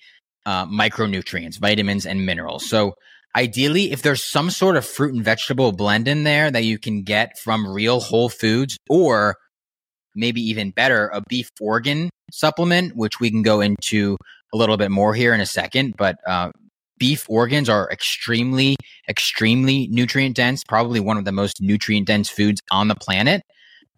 [0.46, 2.68] uh, micronutrients, vitamins, and minerals.
[2.68, 2.94] So
[3.36, 7.02] ideally, if there's some sort of fruit and vegetable blend in there that you can
[7.02, 9.36] get from real whole foods, or
[10.14, 14.16] maybe even better, a beef organ supplement, which we can go into
[14.52, 15.94] a little bit more here in a second.
[15.96, 16.50] But uh,
[16.98, 18.76] beef organs are extremely,
[19.08, 23.42] extremely nutrient dense, probably one of the most nutrient dense foods on the planet.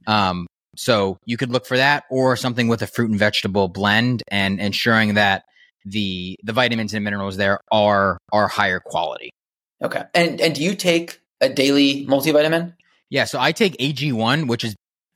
[0.07, 0.47] Um,
[0.77, 4.61] so you could look for that or something with a fruit and vegetable blend and
[4.61, 5.45] ensuring that
[5.87, 9.31] the the vitamins and minerals there are are higher quality.
[9.83, 10.03] Okay.
[10.15, 12.75] And and do you take a daily multivitamin?
[13.09, 14.75] Yeah, so I take AG1, which is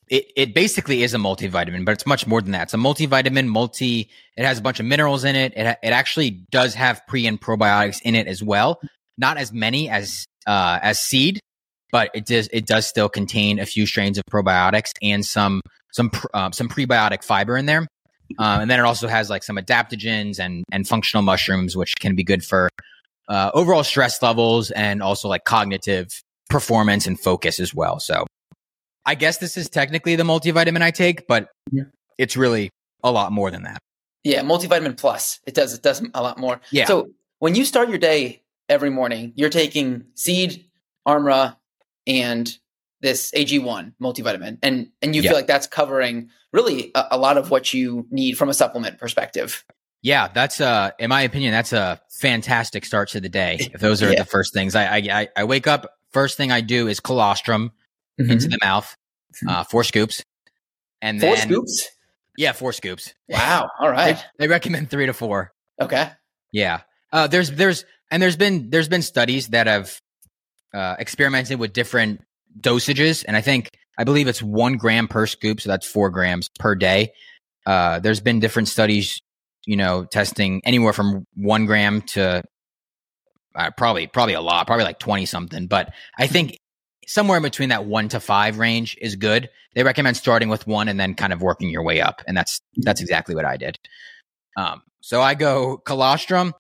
[0.09, 2.65] it, it basically is a multivitamin, but it's much more than that.
[2.65, 5.53] It's a multivitamin, multi, it has a bunch of minerals in it.
[5.57, 8.81] It, it actually does have pre and probiotics in it as well.
[9.19, 11.41] Not as many as, uh, as seed,
[11.93, 15.61] but it does, it does still contain a few strains of probiotics and some,
[15.93, 17.87] some, uh, some prebiotic fiber in there.
[18.39, 22.15] Um, and then it also has like some adaptogens and and functional mushrooms, which can
[22.15, 22.69] be good for
[23.29, 26.09] uh, overall stress levels and also like cognitive
[26.49, 28.01] performance and focus as well.
[28.01, 28.27] So
[29.07, 31.85] I guess this is technically the multivitamin I take, but yeah.
[32.19, 32.71] it's really
[33.03, 33.79] a lot more than that.
[34.25, 35.41] Yeah, multivitamin plus.
[35.47, 36.61] It does it does a lot more.
[36.71, 36.87] Yeah.
[36.87, 40.67] So when you start your day every morning, you're taking seed,
[41.09, 41.57] Armra,
[42.07, 42.53] and
[43.01, 47.51] this AG1 multivitamin, and and you feel like that's covering really a, a, lot of
[47.51, 49.65] what you need from a supplement perspective.
[50.03, 53.69] Yeah, that's uh, in my opinion, that's a fantastic start to the day.
[53.73, 54.21] If those are yeah.
[54.21, 57.73] the first things I, I I wake up, first thing I do is colostrum
[58.21, 58.31] mm-hmm.
[58.31, 58.97] into the mouth,
[59.37, 59.49] mm-hmm.
[59.49, 60.23] uh, four scoops,
[61.03, 61.89] and four then, scoops.
[62.37, 63.15] Yeah, four scoops.
[63.29, 63.71] Wow.
[63.79, 64.17] All right.
[64.17, 65.53] They, they recommend three to four.
[65.81, 66.11] Okay.
[66.53, 66.81] Yeah.
[67.13, 70.01] Uh, there's there's and there's been there's been studies that have
[70.73, 72.23] uh, experimented with different
[72.59, 76.49] dosages, and I think I believe it's one gram per scoop, so that's four grams
[76.59, 77.13] per day.
[77.67, 79.21] Uh, there's been different studies,
[79.67, 82.43] you know, testing anywhere from one gram to
[83.55, 85.67] uh, probably probably a lot, probably like twenty something.
[85.67, 86.57] But I think
[87.07, 89.51] somewhere in between that one to five range is good.
[89.75, 92.61] They recommend starting with one and then kind of working your way up, and that's
[92.77, 93.79] that's exactly what I did.
[94.57, 96.55] Um, so I go colostrum,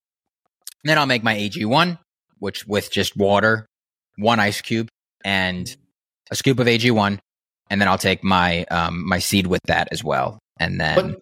[0.84, 1.98] then I'll make my AG1,
[2.38, 3.66] which with just water,
[4.16, 4.88] one ice cube,
[5.24, 5.68] and
[6.30, 7.18] a scoop of AG1,
[7.70, 11.20] and then I'll take my um, my seed with that as well, and then What-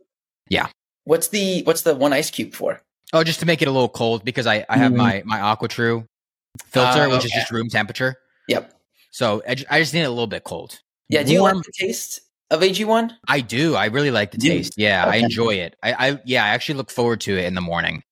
[0.49, 0.69] yeah.
[1.05, 2.81] What's the what's the one ice cube for?
[3.15, 4.97] oh, just to make it a little cold because I I have Mhm.
[4.97, 6.05] my my AquaTru
[6.67, 8.17] filter, Ah, which is just room temperature.
[8.49, 8.73] Yep.
[9.11, 10.81] So I I just need it a little bit cold.
[11.09, 11.23] Yeah.
[11.23, 13.11] Do you Warm- like the taste of AG1?
[13.27, 13.75] I do.
[13.75, 14.75] I really like the taste.
[14.77, 15.77] Yeah, I enjoy it.
[15.83, 18.03] I, I yeah, I actually look forward to it in the morning.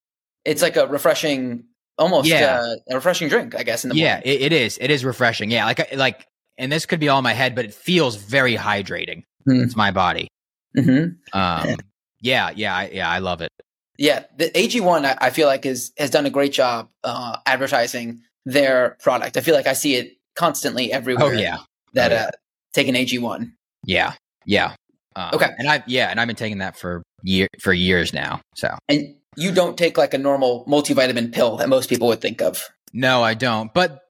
[0.46, 1.64] It's like a refreshing,
[1.98, 2.60] almost Yeah.
[2.62, 3.84] uh, a refreshing drink, I guess.
[3.84, 4.32] In the yeah, morning.
[4.32, 4.78] it, it is.
[4.80, 5.50] It is refreshing.
[5.50, 6.26] Yeah, like like,
[6.58, 9.22] and this could be all in my head, but it feels very hydrating.
[9.44, 9.62] Hmm.
[9.62, 10.28] It's my body.
[10.74, 11.76] hmm Um,
[12.20, 13.08] yeah, yeah, I, yeah.
[13.10, 13.50] I love it.
[13.98, 18.20] Yeah, the AG1 I, I feel like is has done a great job uh, advertising
[18.44, 19.36] their product.
[19.36, 21.24] I feel like I see it constantly everywhere.
[21.26, 21.58] Oh yeah,
[21.94, 22.22] that Oh, yeah.
[22.24, 22.30] uh,
[22.74, 23.52] take an AG1.
[23.84, 24.12] yeah,
[24.44, 24.74] yeah.
[25.14, 25.48] Um, Okay.
[25.58, 28.40] and I yeah, and I've been taking that for year for years now.
[28.54, 32.42] So And you don't take like a normal multivitamin pill that most people would think
[32.42, 32.68] of.
[32.92, 33.72] no, I don't.
[33.72, 34.00] But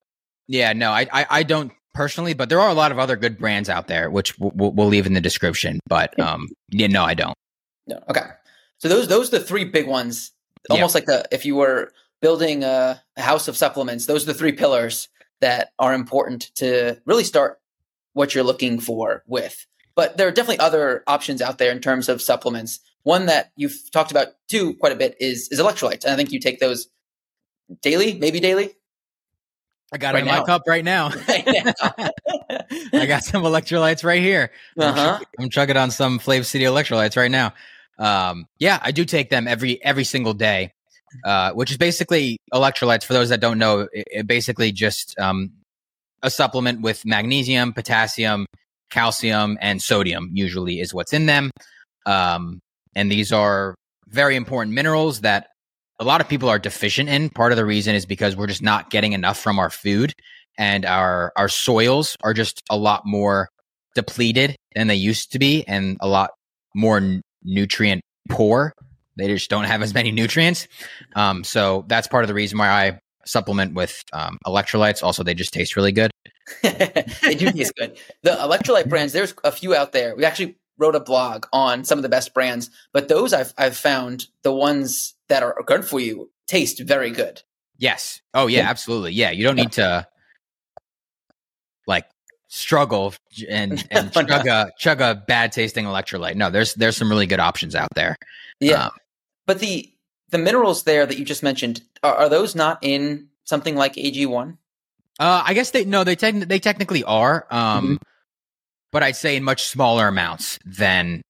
[0.48, 2.34] yeah, no, I I, I don't personally.
[2.34, 5.06] But there are a lot of other good brands out there, which we'll, we'll- leave
[5.06, 5.80] in the description.
[5.88, 7.34] But um, yeah, no, I don't.
[7.88, 8.00] No.
[8.08, 8.26] Okay.
[8.78, 10.32] So those those are the three big ones.
[10.70, 14.38] Almost like the if you were building a, a house of supplements, those are the
[14.38, 15.08] three pillars
[15.40, 17.58] that are important to really start
[18.12, 19.66] what you're looking for with.
[19.94, 22.80] But there are definitely other options out there in terms of supplements.
[23.02, 26.04] One that you've talked about too quite a bit is is electrolytes.
[26.04, 26.88] And I think you take those
[27.82, 28.74] daily, maybe daily.
[29.92, 31.10] I got Right it in my cup right now.
[31.28, 34.50] I got some electrolytes right here.
[34.78, 35.18] I'm, Uh-huh.
[35.38, 37.54] I'm chugging on some FlavCity electrolytes right now.
[37.98, 40.72] Um, yeah, I do take them every every single day,
[41.24, 43.04] uh, which is basically electrolytes.
[43.04, 45.52] For those that don't know, it, it basically just um,
[46.22, 48.44] a supplement with magnesium, potassium,
[48.90, 50.30] calcium, and sodium.
[50.34, 51.50] Usually is what's in them,
[52.04, 52.58] um,
[52.94, 53.74] and these are
[54.08, 55.48] very important minerals that
[55.98, 57.30] a lot of people are deficient in.
[57.30, 60.12] Part of the reason is because we're just not getting enough from our food,
[60.58, 63.48] and our our soils are just a lot more
[63.94, 66.30] depleted than they used to be, and a lot
[66.74, 68.72] more n- nutrient poor.
[69.16, 70.68] They just don't have as many nutrients.
[71.14, 75.02] Um, so that's part of the reason why I supplement with um, electrolytes.
[75.02, 76.10] Also, they just taste really good.
[76.62, 77.98] they do taste good.
[78.22, 80.14] The electrolyte brands, there's a few out there.
[80.14, 83.76] We actually wrote a blog on some of the best brands, but those I've I've
[83.76, 87.42] found the ones that are good for you taste very good.
[87.78, 88.20] Yes.
[88.34, 89.12] Oh yeah, absolutely.
[89.12, 90.06] Yeah, you don't need to
[91.86, 92.06] like
[92.48, 93.14] struggle
[93.48, 94.26] and and No, no.
[94.28, 96.36] chug a chug a bad tasting electrolyte.
[96.36, 98.16] No, there's there's some really good options out there.
[98.60, 98.90] Yeah, Um,
[99.46, 99.92] but the
[100.30, 104.56] the minerals there that you just mentioned are, are those not in something like AG1?
[105.18, 107.46] Uh, I guess they no, they techn- they technically are.
[107.50, 107.94] Um, Mm-hmm.
[108.96, 111.20] But I'd say in much smaller amounts than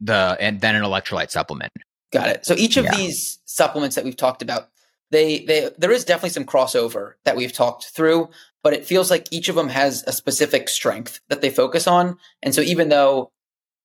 [0.00, 1.70] the and than an electrolyte supplement.
[2.12, 2.44] Got it.
[2.44, 2.96] So each of Yeah.
[2.96, 4.70] these supplements that we've talked about,
[5.12, 8.28] they they there is definitely some crossover that we've talked through,
[8.64, 12.18] but it feels like each of them has a specific strength that they focus on.
[12.42, 13.30] And so even though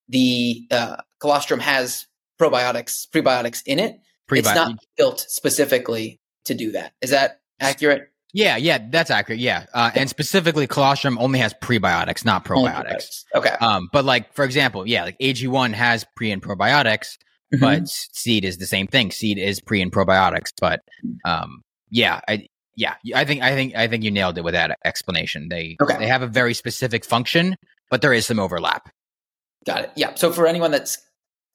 [0.09, 2.07] the uh, colostrum has
[2.41, 3.99] probiotics, prebiotics in it,
[4.31, 6.93] it's not built specifically to do that.
[7.03, 8.11] Is that accurate?
[8.35, 9.39] Yeah, yeah, that's accurate.
[9.39, 13.23] Yeah, uh, and specifically, colostrum only has prebiotics, not probiotics.
[13.33, 13.49] Okay.
[13.61, 17.17] Um, but like for example, yeah, like AG one has pre and probiotics,
[17.53, 17.59] Mhm.
[17.61, 19.09] but seed is the same thing.
[19.11, 20.81] Seed is pre and probiotics, but
[21.23, 24.77] um, yeah, I yeah, I think I think I think you nailed it with that
[24.83, 25.47] explanation.
[25.49, 25.97] They Okay.
[25.97, 27.55] they have a very specific function,
[27.89, 28.89] but there is some overlap.
[29.65, 29.91] Got it.
[29.95, 30.13] Yeah.
[30.15, 30.97] So for anyone that's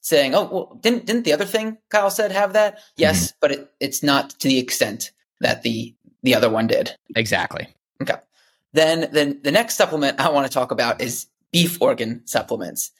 [0.01, 3.71] saying, "Oh, well, didn't didn't the other thing Kyle said have that?" Yes, but it,
[3.79, 6.95] it's not to the extent that the the other one did.
[7.15, 7.67] Exactly.
[8.01, 8.15] Okay.
[8.73, 12.91] Then then the next supplement I want to talk about is beef organ supplements.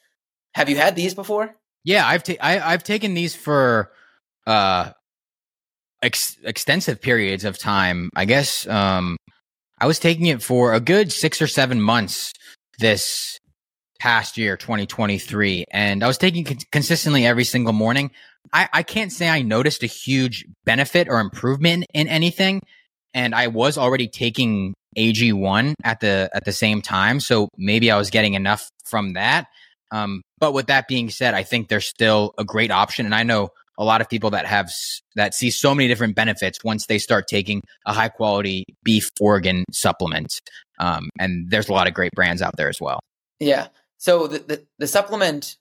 [0.53, 1.55] Have you had these before?
[1.83, 3.91] Yeah, I've ta- I, I've taken these for
[4.45, 4.91] uh
[6.01, 8.09] ex- extensive periods of time.
[8.15, 9.17] I guess um
[9.79, 12.33] I was taking it for a good 6 or 7 months
[12.79, 13.39] this
[13.99, 18.11] past year 2023 and I was taking con- consistently every single morning.
[18.51, 22.61] I I can't say I noticed a huge benefit or improvement in anything
[23.13, 27.97] and I was already taking AG1 at the at the same time, so maybe I
[27.97, 29.47] was getting enough from that.
[29.91, 33.23] Um, but with that being said, I think they're still a great option, and I
[33.23, 34.71] know a lot of people that have
[35.15, 39.65] that see so many different benefits once they start taking a high quality beef organ
[39.71, 40.39] supplement.
[40.79, 42.99] Um, and there's a lot of great brands out there as well.
[43.39, 43.67] Yeah.
[43.97, 45.57] So the, the the supplement,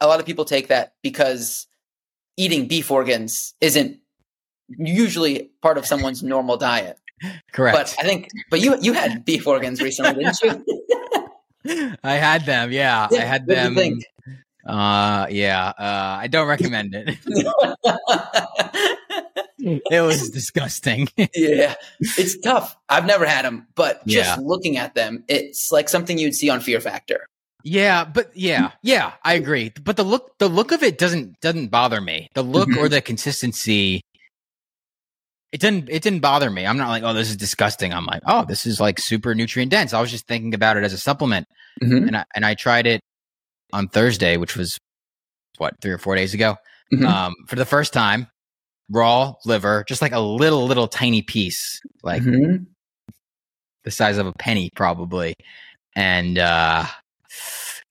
[0.00, 1.66] a lot of people take that because
[2.36, 3.98] eating beef organs isn't
[4.78, 6.98] usually part of someone's normal diet.
[7.52, 7.76] Correct.
[7.76, 10.42] But I think, but you you had beef organs recently, didn't
[11.64, 11.96] you?
[12.04, 12.72] I had them.
[12.72, 13.74] Yeah, I had them.
[13.76, 14.04] think?
[14.66, 15.68] Uh, yeah.
[15.78, 17.16] Uh, I don't recommend it.
[19.58, 21.08] it was disgusting.
[21.34, 22.76] yeah, it's tough.
[22.88, 24.42] I've never had them, but just Yeah.
[24.42, 27.26] looking at them, it's like something you'd see on Fear Factor.
[27.64, 29.70] yeah, but yeah, yeah, I agree.
[29.84, 32.28] But the look, the look of it doesn't doesn't bother me.
[32.34, 34.02] The look or the consistency,
[35.52, 36.66] it didn't it didn't bother me.
[36.66, 37.92] I'm not like, oh, this is disgusting.
[37.92, 39.92] I'm like, oh, this is like super nutrient dense.
[39.92, 41.46] I was just thinking about it as a supplement,
[41.82, 42.08] Mhm.
[42.08, 43.00] and I and I tried it
[43.72, 44.78] on Thursday, which was
[45.58, 46.56] what three or four days ago.
[46.92, 47.06] Mhm.
[47.06, 48.26] um, for the first time,
[48.90, 52.66] raw liver, just like a little, little tiny piece, like Mhm.
[53.84, 55.34] the size of a penny, probably.
[55.96, 56.84] And uh,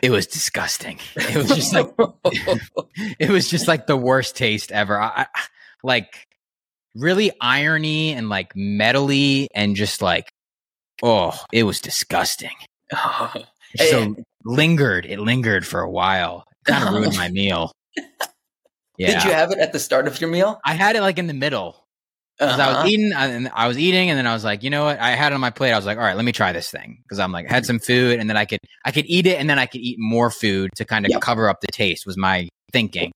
[0.04, 1.00] it was disgusting.
[1.16, 1.88] It was just like
[3.20, 5.00] it was just like the worst taste ever.
[5.00, 5.42] I, I,
[5.84, 6.28] like
[6.96, 10.30] really irony and like metally and just like
[11.04, 12.56] oh, it was disgusting.
[13.78, 15.06] So lingered.
[15.06, 16.44] It lingered for a while.
[16.66, 17.72] Kind of ruined my meal.
[18.98, 19.14] Yeah.
[19.14, 20.60] Did you have it at the start of your meal?
[20.66, 21.88] I had it like in the middle.
[22.38, 22.82] 'Cause I Uh-huh.
[22.84, 25.00] was eating, and I was eating, and then I was like, you know what?
[25.00, 25.72] I had it on my plate.
[25.72, 27.66] I was like, all right, let me try this thing because I'm like, I had
[27.66, 29.98] some food, and then I could, I could eat it, and then I could eat
[30.00, 31.22] more food to kind of Yep.
[31.22, 32.06] cover up the taste.
[32.06, 33.12] Was my thinking,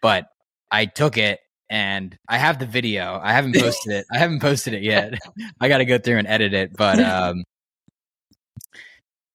[0.00, 0.28] but
[0.70, 1.40] I took it,
[1.70, 3.20] and I have the video.
[3.22, 4.06] I haven't posted it.
[4.12, 5.14] I haven't posted it yet.
[5.60, 7.42] I got to go through and edit it, but um,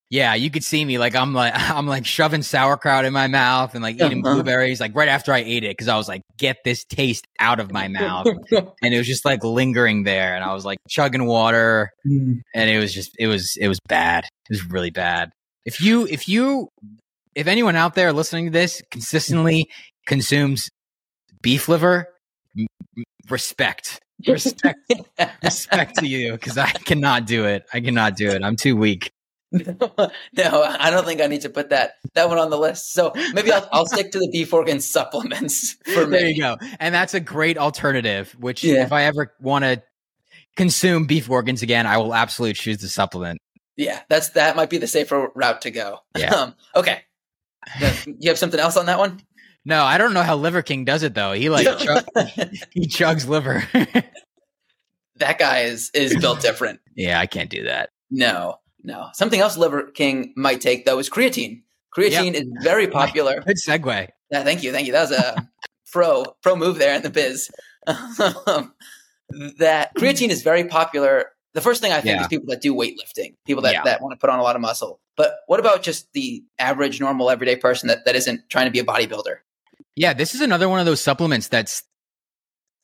[0.09, 3.73] yeah, you could see me like I'm like I'm like shoving sauerkraut in my mouth
[3.73, 4.35] and like eating Uh-huh.
[4.35, 7.59] blueberries like right after I ate it because I was like, get this taste out
[7.59, 11.25] of my mouth and it was just like lingering there and i was like chugging
[11.25, 12.41] water Mm.
[12.53, 15.29] and it was just it was it was bad it was really bad
[15.65, 16.67] if you if you
[17.35, 19.69] if anyone out there listening to this consistently
[20.05, 20.69] consumes
[21.41, 22.07] beef liver
[23.29, 24.79] respect respect
[25.43, 29.11] respect to you because i cannot do it i cannot do it i'm too weak
[29.53, 29.91] no,
[30.63, 32.91] I don't think I need to put that that one on the list.
[32.91, 36.17] So maybe I'll, I'll stick to the beef organ supplements for me.
[36.17, 38.81] there you go and that's a great alternative which Yeah.
[38.83, 39.83] if i ever want to
[40.57, 43.39] consume beef organs again i will absolutely choose the supplement
[43.77, 45.99] Yeah, that's that might be the safer route to go.
[46.17, 46.33] Yeah.
[46.33, 47.01] Um, okay.
[48.05, 49.21] You have something else on that one?
[49.65, 51.31] No, I don't know how Liver King does it though.
[51.33, 52.05] He like chug,
[52.71, 53.63] he chugs liver.
[55.17, 56.79] that guy is is built different.
[56.95, 57.89] yeah, I can't do that.
[58.11, 59.07] No, no.
[59.13, 61.61] Something else Liver King might take though is creatine.
[61.95, 63.41] Creatine is very popular.
[63.45, 64.09] Good segue.
[64.31, 64.93] Yeah, thank you, thank you.
[64.93, 65.49] That was a
[65.91, 67.49] pro pro move there in the biz.
[67.87, 68.73] Um,
[69.59, 71.27] that creatine is very popular.
[71.53, 72.21] The first thing I think Yeah.
[72.23, 73.83] is people that do weightlifting, people that, Yeah.
[73.83, 74.99] that want to put on a lot of muscle.
[75.15, 78.79] But what about just the average, normal, everyday person that, that isn't trying to be
[78.79, 79.37] a bodybuilder?
[79.95, 81.83] Yeah, this is another one of those supplements that's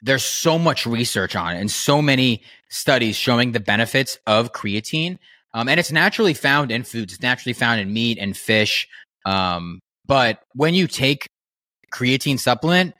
[0.01, 5.17] there's so much research on it and so many studies showing the benefits of creatine.
[5.53, 7.13] Um, and it's naturally found in foods.
[7.13, 8.87] It's naturally found in meat and fish.
[9.25, 11.27] Um, but when you take
[11.91, 12.93] creatine supplement,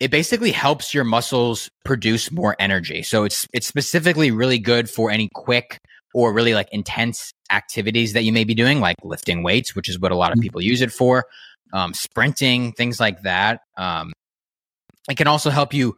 [0.00, 3.02] it basically helps your muscles produce more energy.
[3.02, 5.78] So it's it's specifically really good for any quick
[6.14, 9.98] or really like intense activities that you may be doing, like lifting weights, which is
[9.98, 11.24] what a lot of people use it for,
[11.72, 13.60] um, sprinting, things like that.
[13.76, 14.12] Um,
[15.08, 15.96] it can also help you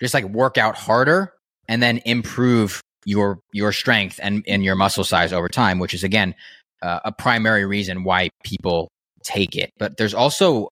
[0.00, 1.32] just like work out harder
[1.68, 6.04] and then improve your your strength and and your muscle size over time, which is
[6.04, 6.34] again
[6.82, 8.88] uh, a primary reason why people
[9.22, 9.70] take it.
[9.78, 10.68] But there's also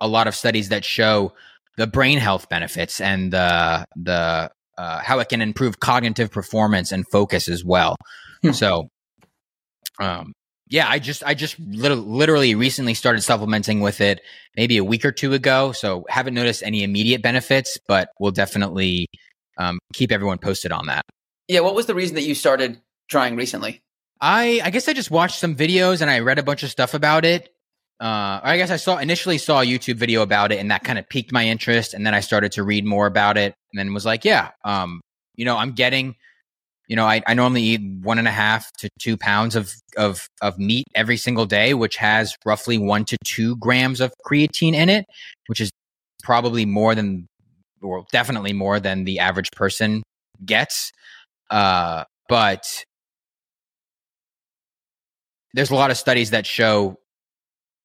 [0.00, 1.32] a lot of studies that show
[1.76, 7.06] the brain health benefits and the the uh, how it can improve cognitive performance and
[7.10, 7.96] focus as well.
[8.42, 8.52] Hmm.
[8.52, 8.88] So,
[10.00, 10.32] um,
[10.72, 14.22] yeah, I just I just lit- literally recently started supplementing with it
[14.56, 15.72] maybe a week or two ago.
[15.72, 19.06] So haven't noticed any immediate benefits, but we'll definitely
[19.58, 21.04] um, keep everyone posted on that.
[21.46, 23.82] Yeah, what was the reason that you started trying recently?
[24.18, 26.94] I I guess I just watched some videos and I read a bunch of stuff
[26.94, 27.50] about it.
[28.00, 30.98] Uh, I guess I saw initially saw a YouTube video about it and that kind
[30.98, 33.92] of piqued my interest, and then I started to read more about it, and then
[33.92, 35.02] was like, yeah, um,
[35.36, 36.16] you know, I'm getting,
[36.92, 40.28] you know, I, I normally eat one and a half to two pounds of of
[40.42, 44.90] of meat every single day, which has roughly one to two grams of creatine in
[44.90, 45.06] it,
[45.46, 45.70] which is
[46.22, 47.26] probably more than,
[47.80, 50.02] or definitely more than the average person
[50.44, 50.92] gets.
[51.50, 52.84] Uh, but
[55.54, 56.98] there's a lot of studies that show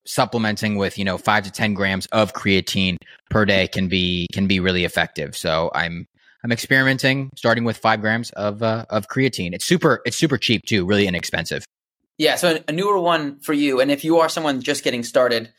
[0.06, 2.98] supplementing with you know five to ten grams of creatine
[3.30, 5.38] per day can be can be really effective.
[5.38, 6.08] So I'm
[6.48, 9.54] I'm experimenting, starting with five grams of uh, of creatine.
[9.54, 11.66] It's super it's super cheap too, really inexpensive.
[12.18, 13.82] Yeah, so a newer one for you.
[13.82, 15.52] And if you are someone just getting started,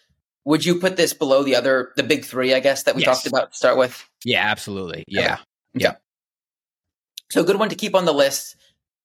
[0.47, 3.19] would you put this below the other, the big three, I guess, that we Yes.
[3.19, 4.03] talked about to start with?
[4.25, 5.05] Yeah, absolutely.
[5.07, 5.37] Yeah,
[5.75, 5.97] yeah
[7.31, 8.57] So a good one to keep on the list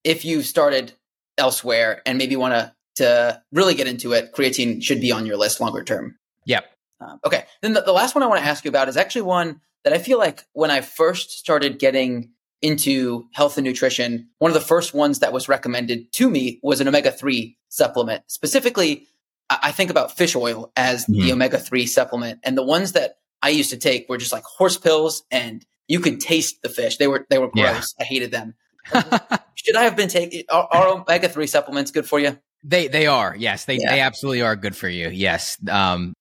[0.05, 0.93] if you've started
[1.37, 4.31] elsewhere and maybe want to to really get into it.
[4.31, 6.17] Creatine should be on your list longer term.
[6.45, 6.63] Yep.
[7.01, 7.43] Um, okay.
[7.61, 9.93] Then the, the last one I want to ask you about is actually one that
[9.93, 12.31] I feel like when I first started getting
[12.61, 16.79] into health and nutrition, one of the first ones that was recommended to me was
[16.79, 18.23] an omega 3 supplement.
[18.27, 19.07] Specifically,
[19.49, 21.21] I think about fish oil as mm-hmm.
[21.21, 22.39] the omega 3 supplement.
[22.43, 25.99] And the ones that I used to take were just like horse pills and you
[25.99, 26.97] could taste the fish.
[26.97, 27.93] They were they were gross.
[27.99, 28.03] Yeah.
[28.03, 28.55] I hated them.
[29.55, 32.39] Should I have been taking are, are omega 3 supplements good for you?
[32.63, 33.35] They they are.
[33.37, 33.91] Yes, they yeah.
[33.91, 35.09] they absolutely are good for you.
[35.09, 35.57] Yes.
[35.69, 36.13] Um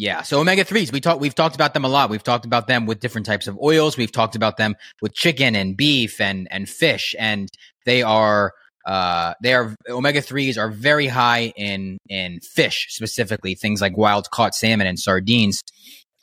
[0.00, 0.22] yeah.
[0.22, 2.08] So omega threes, we talk, we've talked about them a lot.
[2.08, 3.98] We've talked about them with different types of oils.
[3.98, 7.14] We've talked about them with chicken and beef and, and fish.
[7.18, 7.50] And
[7.84, 8.54] they are,
[8.86, 14.30] uh, they are omega threes are very high in, in fish specifically, things like wild
[14.30, 15.60] caught salmon and sardines.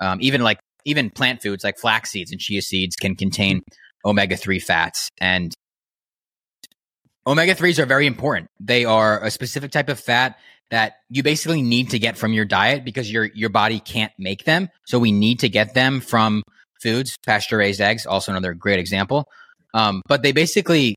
[0.02, 3.62] Um, even like, even plant foods like flax seeds and chia seeds can contain
[4.04, 5.10] omega 3 fats.
[5.22, 5.54] And
[7.28, 8.50] omega 3s are very important.
[8.60, 10.36] They are a specific type of fat
[10.70, 14.44] that you basically need to get from your diet because your your body can't make
[14.44, 14.70] them.
[14.86, 16.44] So we need to get them from
[16.82, 19.30] foods, pasture raised eggs, also another great example.
[19.74, 20.96] Um, but they basically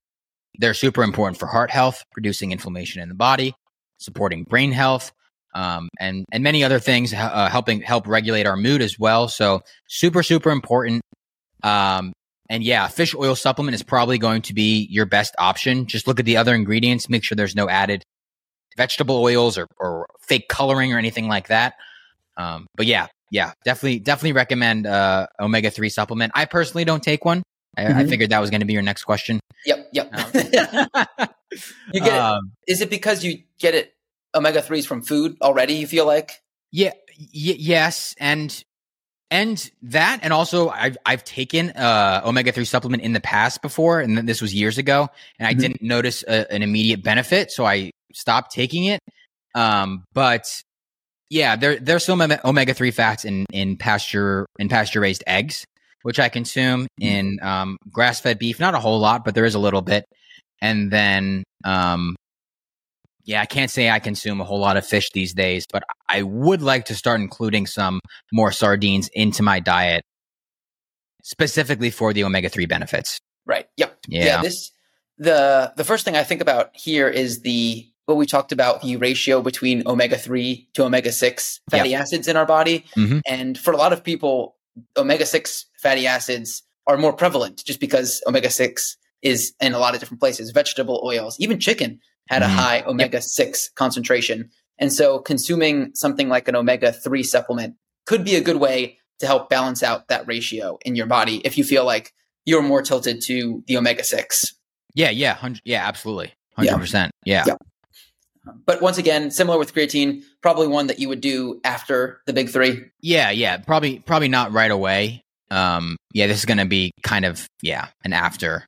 [0.58, 3.54] they're super important for heart health, reducing inflammation in the body,
[3.98, 5.12] supporting brain health,
[5.54, 9.28] um, and and many other things, uh, helping help regulate our mood as well.
[9.28, 11.02] So super super important.
[11.62, 12.12] Um,
[12.48, 15.86] and yeah, fish oil supplement is probably going to be your best option.
[15.86, 18.02] Just look at the other ingredients, make sure there's no added
[18.76, 21.74] vegetable oils or, or fake coloring or anything like that.
[22.36, 26.32] Um, but yeah, yeah, definitely, definitely recommend uh, omega three supplement.
[26.34, 27.42] I personally don't take one.
[27.76, 27.98] I, mm-hmm.
[27.98, 29.40] I figured that was going to be your next question.
[29.66, 30.12] Yep, yep.
[30.12, 30.30] Um,
[31.92, 32.72] you get um, it.
[32.72, 33.94] Is it because you get it
[34.34, 35.74] omega threes from food already?
[35.74, 36.32] You feel like?
[36.72, 38.64] Yeah, y- yes, and
[39.30, 44.00] and that, and also I've I've taken uh, omega three supplement in the past before,
[44.00, 45.08] and this was years ago,
[45.38, 45.60] and I mm-hmm.
[45.60, 49.00] didn't notice a, an immediate benefit, so I stopped taking it.
[49.54, 50.46] Um, but
[51.28, 55.64] yeah, there there's some omega three fats in in pasture in pasture raised eggs,
[56.02, 57.06] which I consume mm-hmm.
[57.06, 58.58] in um, grass fed beef.
[58.58, 60.04] Not a whole lot, but there is a little bit.
[60.60, 62.16] And then, um,
[63.24, 66.22] yeah, I can't say I consume a whole lot of fish these days, but I
[66.22, 68.00] would like to start including some
[68.32, 70.04] more sardines into my diet,
[71.22, 73.20] specifically for the omega three benefits.
[73.46, 73.66] Right.
[73.76, 73.98] Yep.
[74.08, 74.24] Yeah.
[74.24, 74.42] yeah.
[74.42, 74.72] This
[75.18, 78.96] the the first thing I think about here is the what we talked about the
[78.96, 82.00] ratio between omega 3 to omega 6 fatty yep.
[82.00, 82.84] acids in our body.
[82.96, 83.20] Mm-hmm.
[83.26, 84.56] And for a lot of people,
[84.96, 89.94] omega 6 fatty acids are more prevalent just because omega 6 is in a lot
[89.94, 90.50] of different places.
[90.50, 93.74] Vegetable oils, even chicken had a high omega 6 yep.
[93.74, 94.50] concentration.
[94.78, 97.74] And so consuming something like an omega 3 supplement
[98.06, 101.58] could be a good way to help balance out that ratio in your body if
[101.58, 102.12] you feel like
[102.46, 104.54] you're more tilted to the omega 6.
[104.94, 106.32] Yeah, yeah, yeah, absolutely.
[106.58, 107.10] 100%.
[107.24, 107.44] Yeah.
[107.46, 107.54] yeah.
[108.66, 112.48] But once again, similar with creatine, probably one that you would do after the big
[112.48, 112.84] three.
[113.00, 115.22] Yeah, yeah, probably probably not right away.
[115.50, 118.64] Um, yeah, this is going to be kind of yeah, an after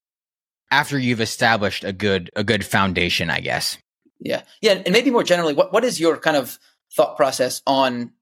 [0.73, 3.79] after you've established a good a good foundation, I guess.
[4.19, 6.59] Yeah, yeah, and maybe more generally, what what is your kind of
[6.97, 8.13] thought process on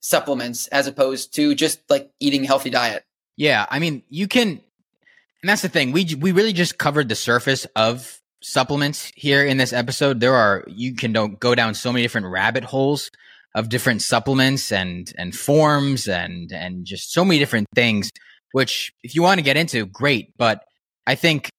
[0.00, 3.04] supplements as opposed to just like eating a healthy diet?
[3.36, 5.92] Yeah, I mean, you can, and that's the thing.
[5.92, 10.20] We we really just covered the surface of supplements here in this episode.
[10.20, 13.10] There are you can go down so many different rabbit holes
[13.54, 18.10] of different supplements and and forms and and just so many different things.
[18.52, 20.32] Which, if you want to get into, great.
[20.38, 20.62] But
[21.06, 21.50] I think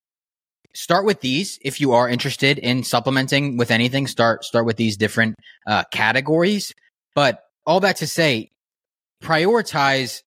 [0.78, 4.06] start with these if you are interested in supplementing with anything.
[4.06, 6.74] Start start with these different uh, categories.
[7.16, 8.52] But all that to say,
[9.24, 10.22] prioritize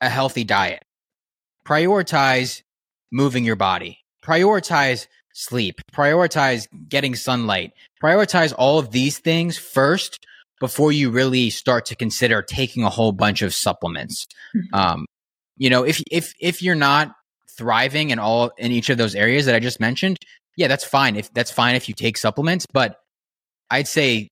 [0.00, 0.84] a healthy diet.
[1.64, 2.62] Prioritize
[3.12, 4.00] moving your body.
[4.24, 10.26] Prioritize sleep, prioritize getting sunlight, prioritize all of these things first
[10.60, 14.26] before you really start to consider taking a whole bunch of supplements.
[14.54, 14.74] Mm-hmm.
[14.74, 15.06] Um,
[15.56, 17.14] you know, if if if you're not
[17.62, 20.18] thriving in all in each of those areas that I just mentioned,
[20.56, 21.14] yeah, that's fine.
[21.14, 22.96] If that's fine if you take supplements, but
[23.70, 24.28] I'd say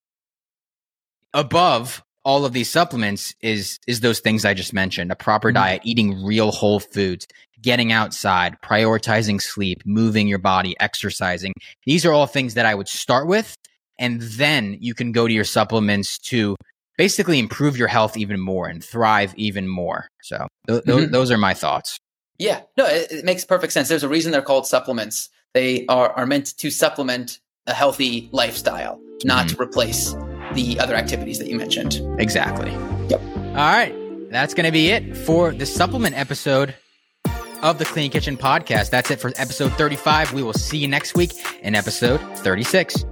[1.32, 5.62] above all of these supplements is is those things I just mentioned: a proper mm-hmm.
[5.62, 7.26] diet, eating real whole foods,
[7.62, 11.52] getting outside, prioritizing sleep, moving your body, exercising.
[11.86, 13.54] These are all things that I would start with,
[13.98, 16.56] and then you can go to your supplements to
[16.98, 20.08] basically improve your health even more and thrive even more.
[20.22, 21.12] So th- th- mm-hmm.
[21.12, 21.96] those are my thoughts.
[22.40, 23.88] Yeah, no, it, it makes perfect sense.
[23.88, 25.28] There's a reason they're called supplements.
[25.52, 29.62] They are are meant to supplement a healthy lifestyle, not mm-hmm.
[29.62, 30.14] replace
[30.54, 32.00] the other activities that you mentioned.
[32.18, 32.70] Exactly.
[33.08, 33.20] Yep.
[33.20, 33.94] All right.
[34.30, 36.74] That's going to be it for the supplement episode
[37.62, 38.88] of the Clean Kitchen podcast.
[38.88, 40.32] That's it for episode 35.
[40.32, 41.32] We will see you next week
[41.62, 43.04] in episode 36.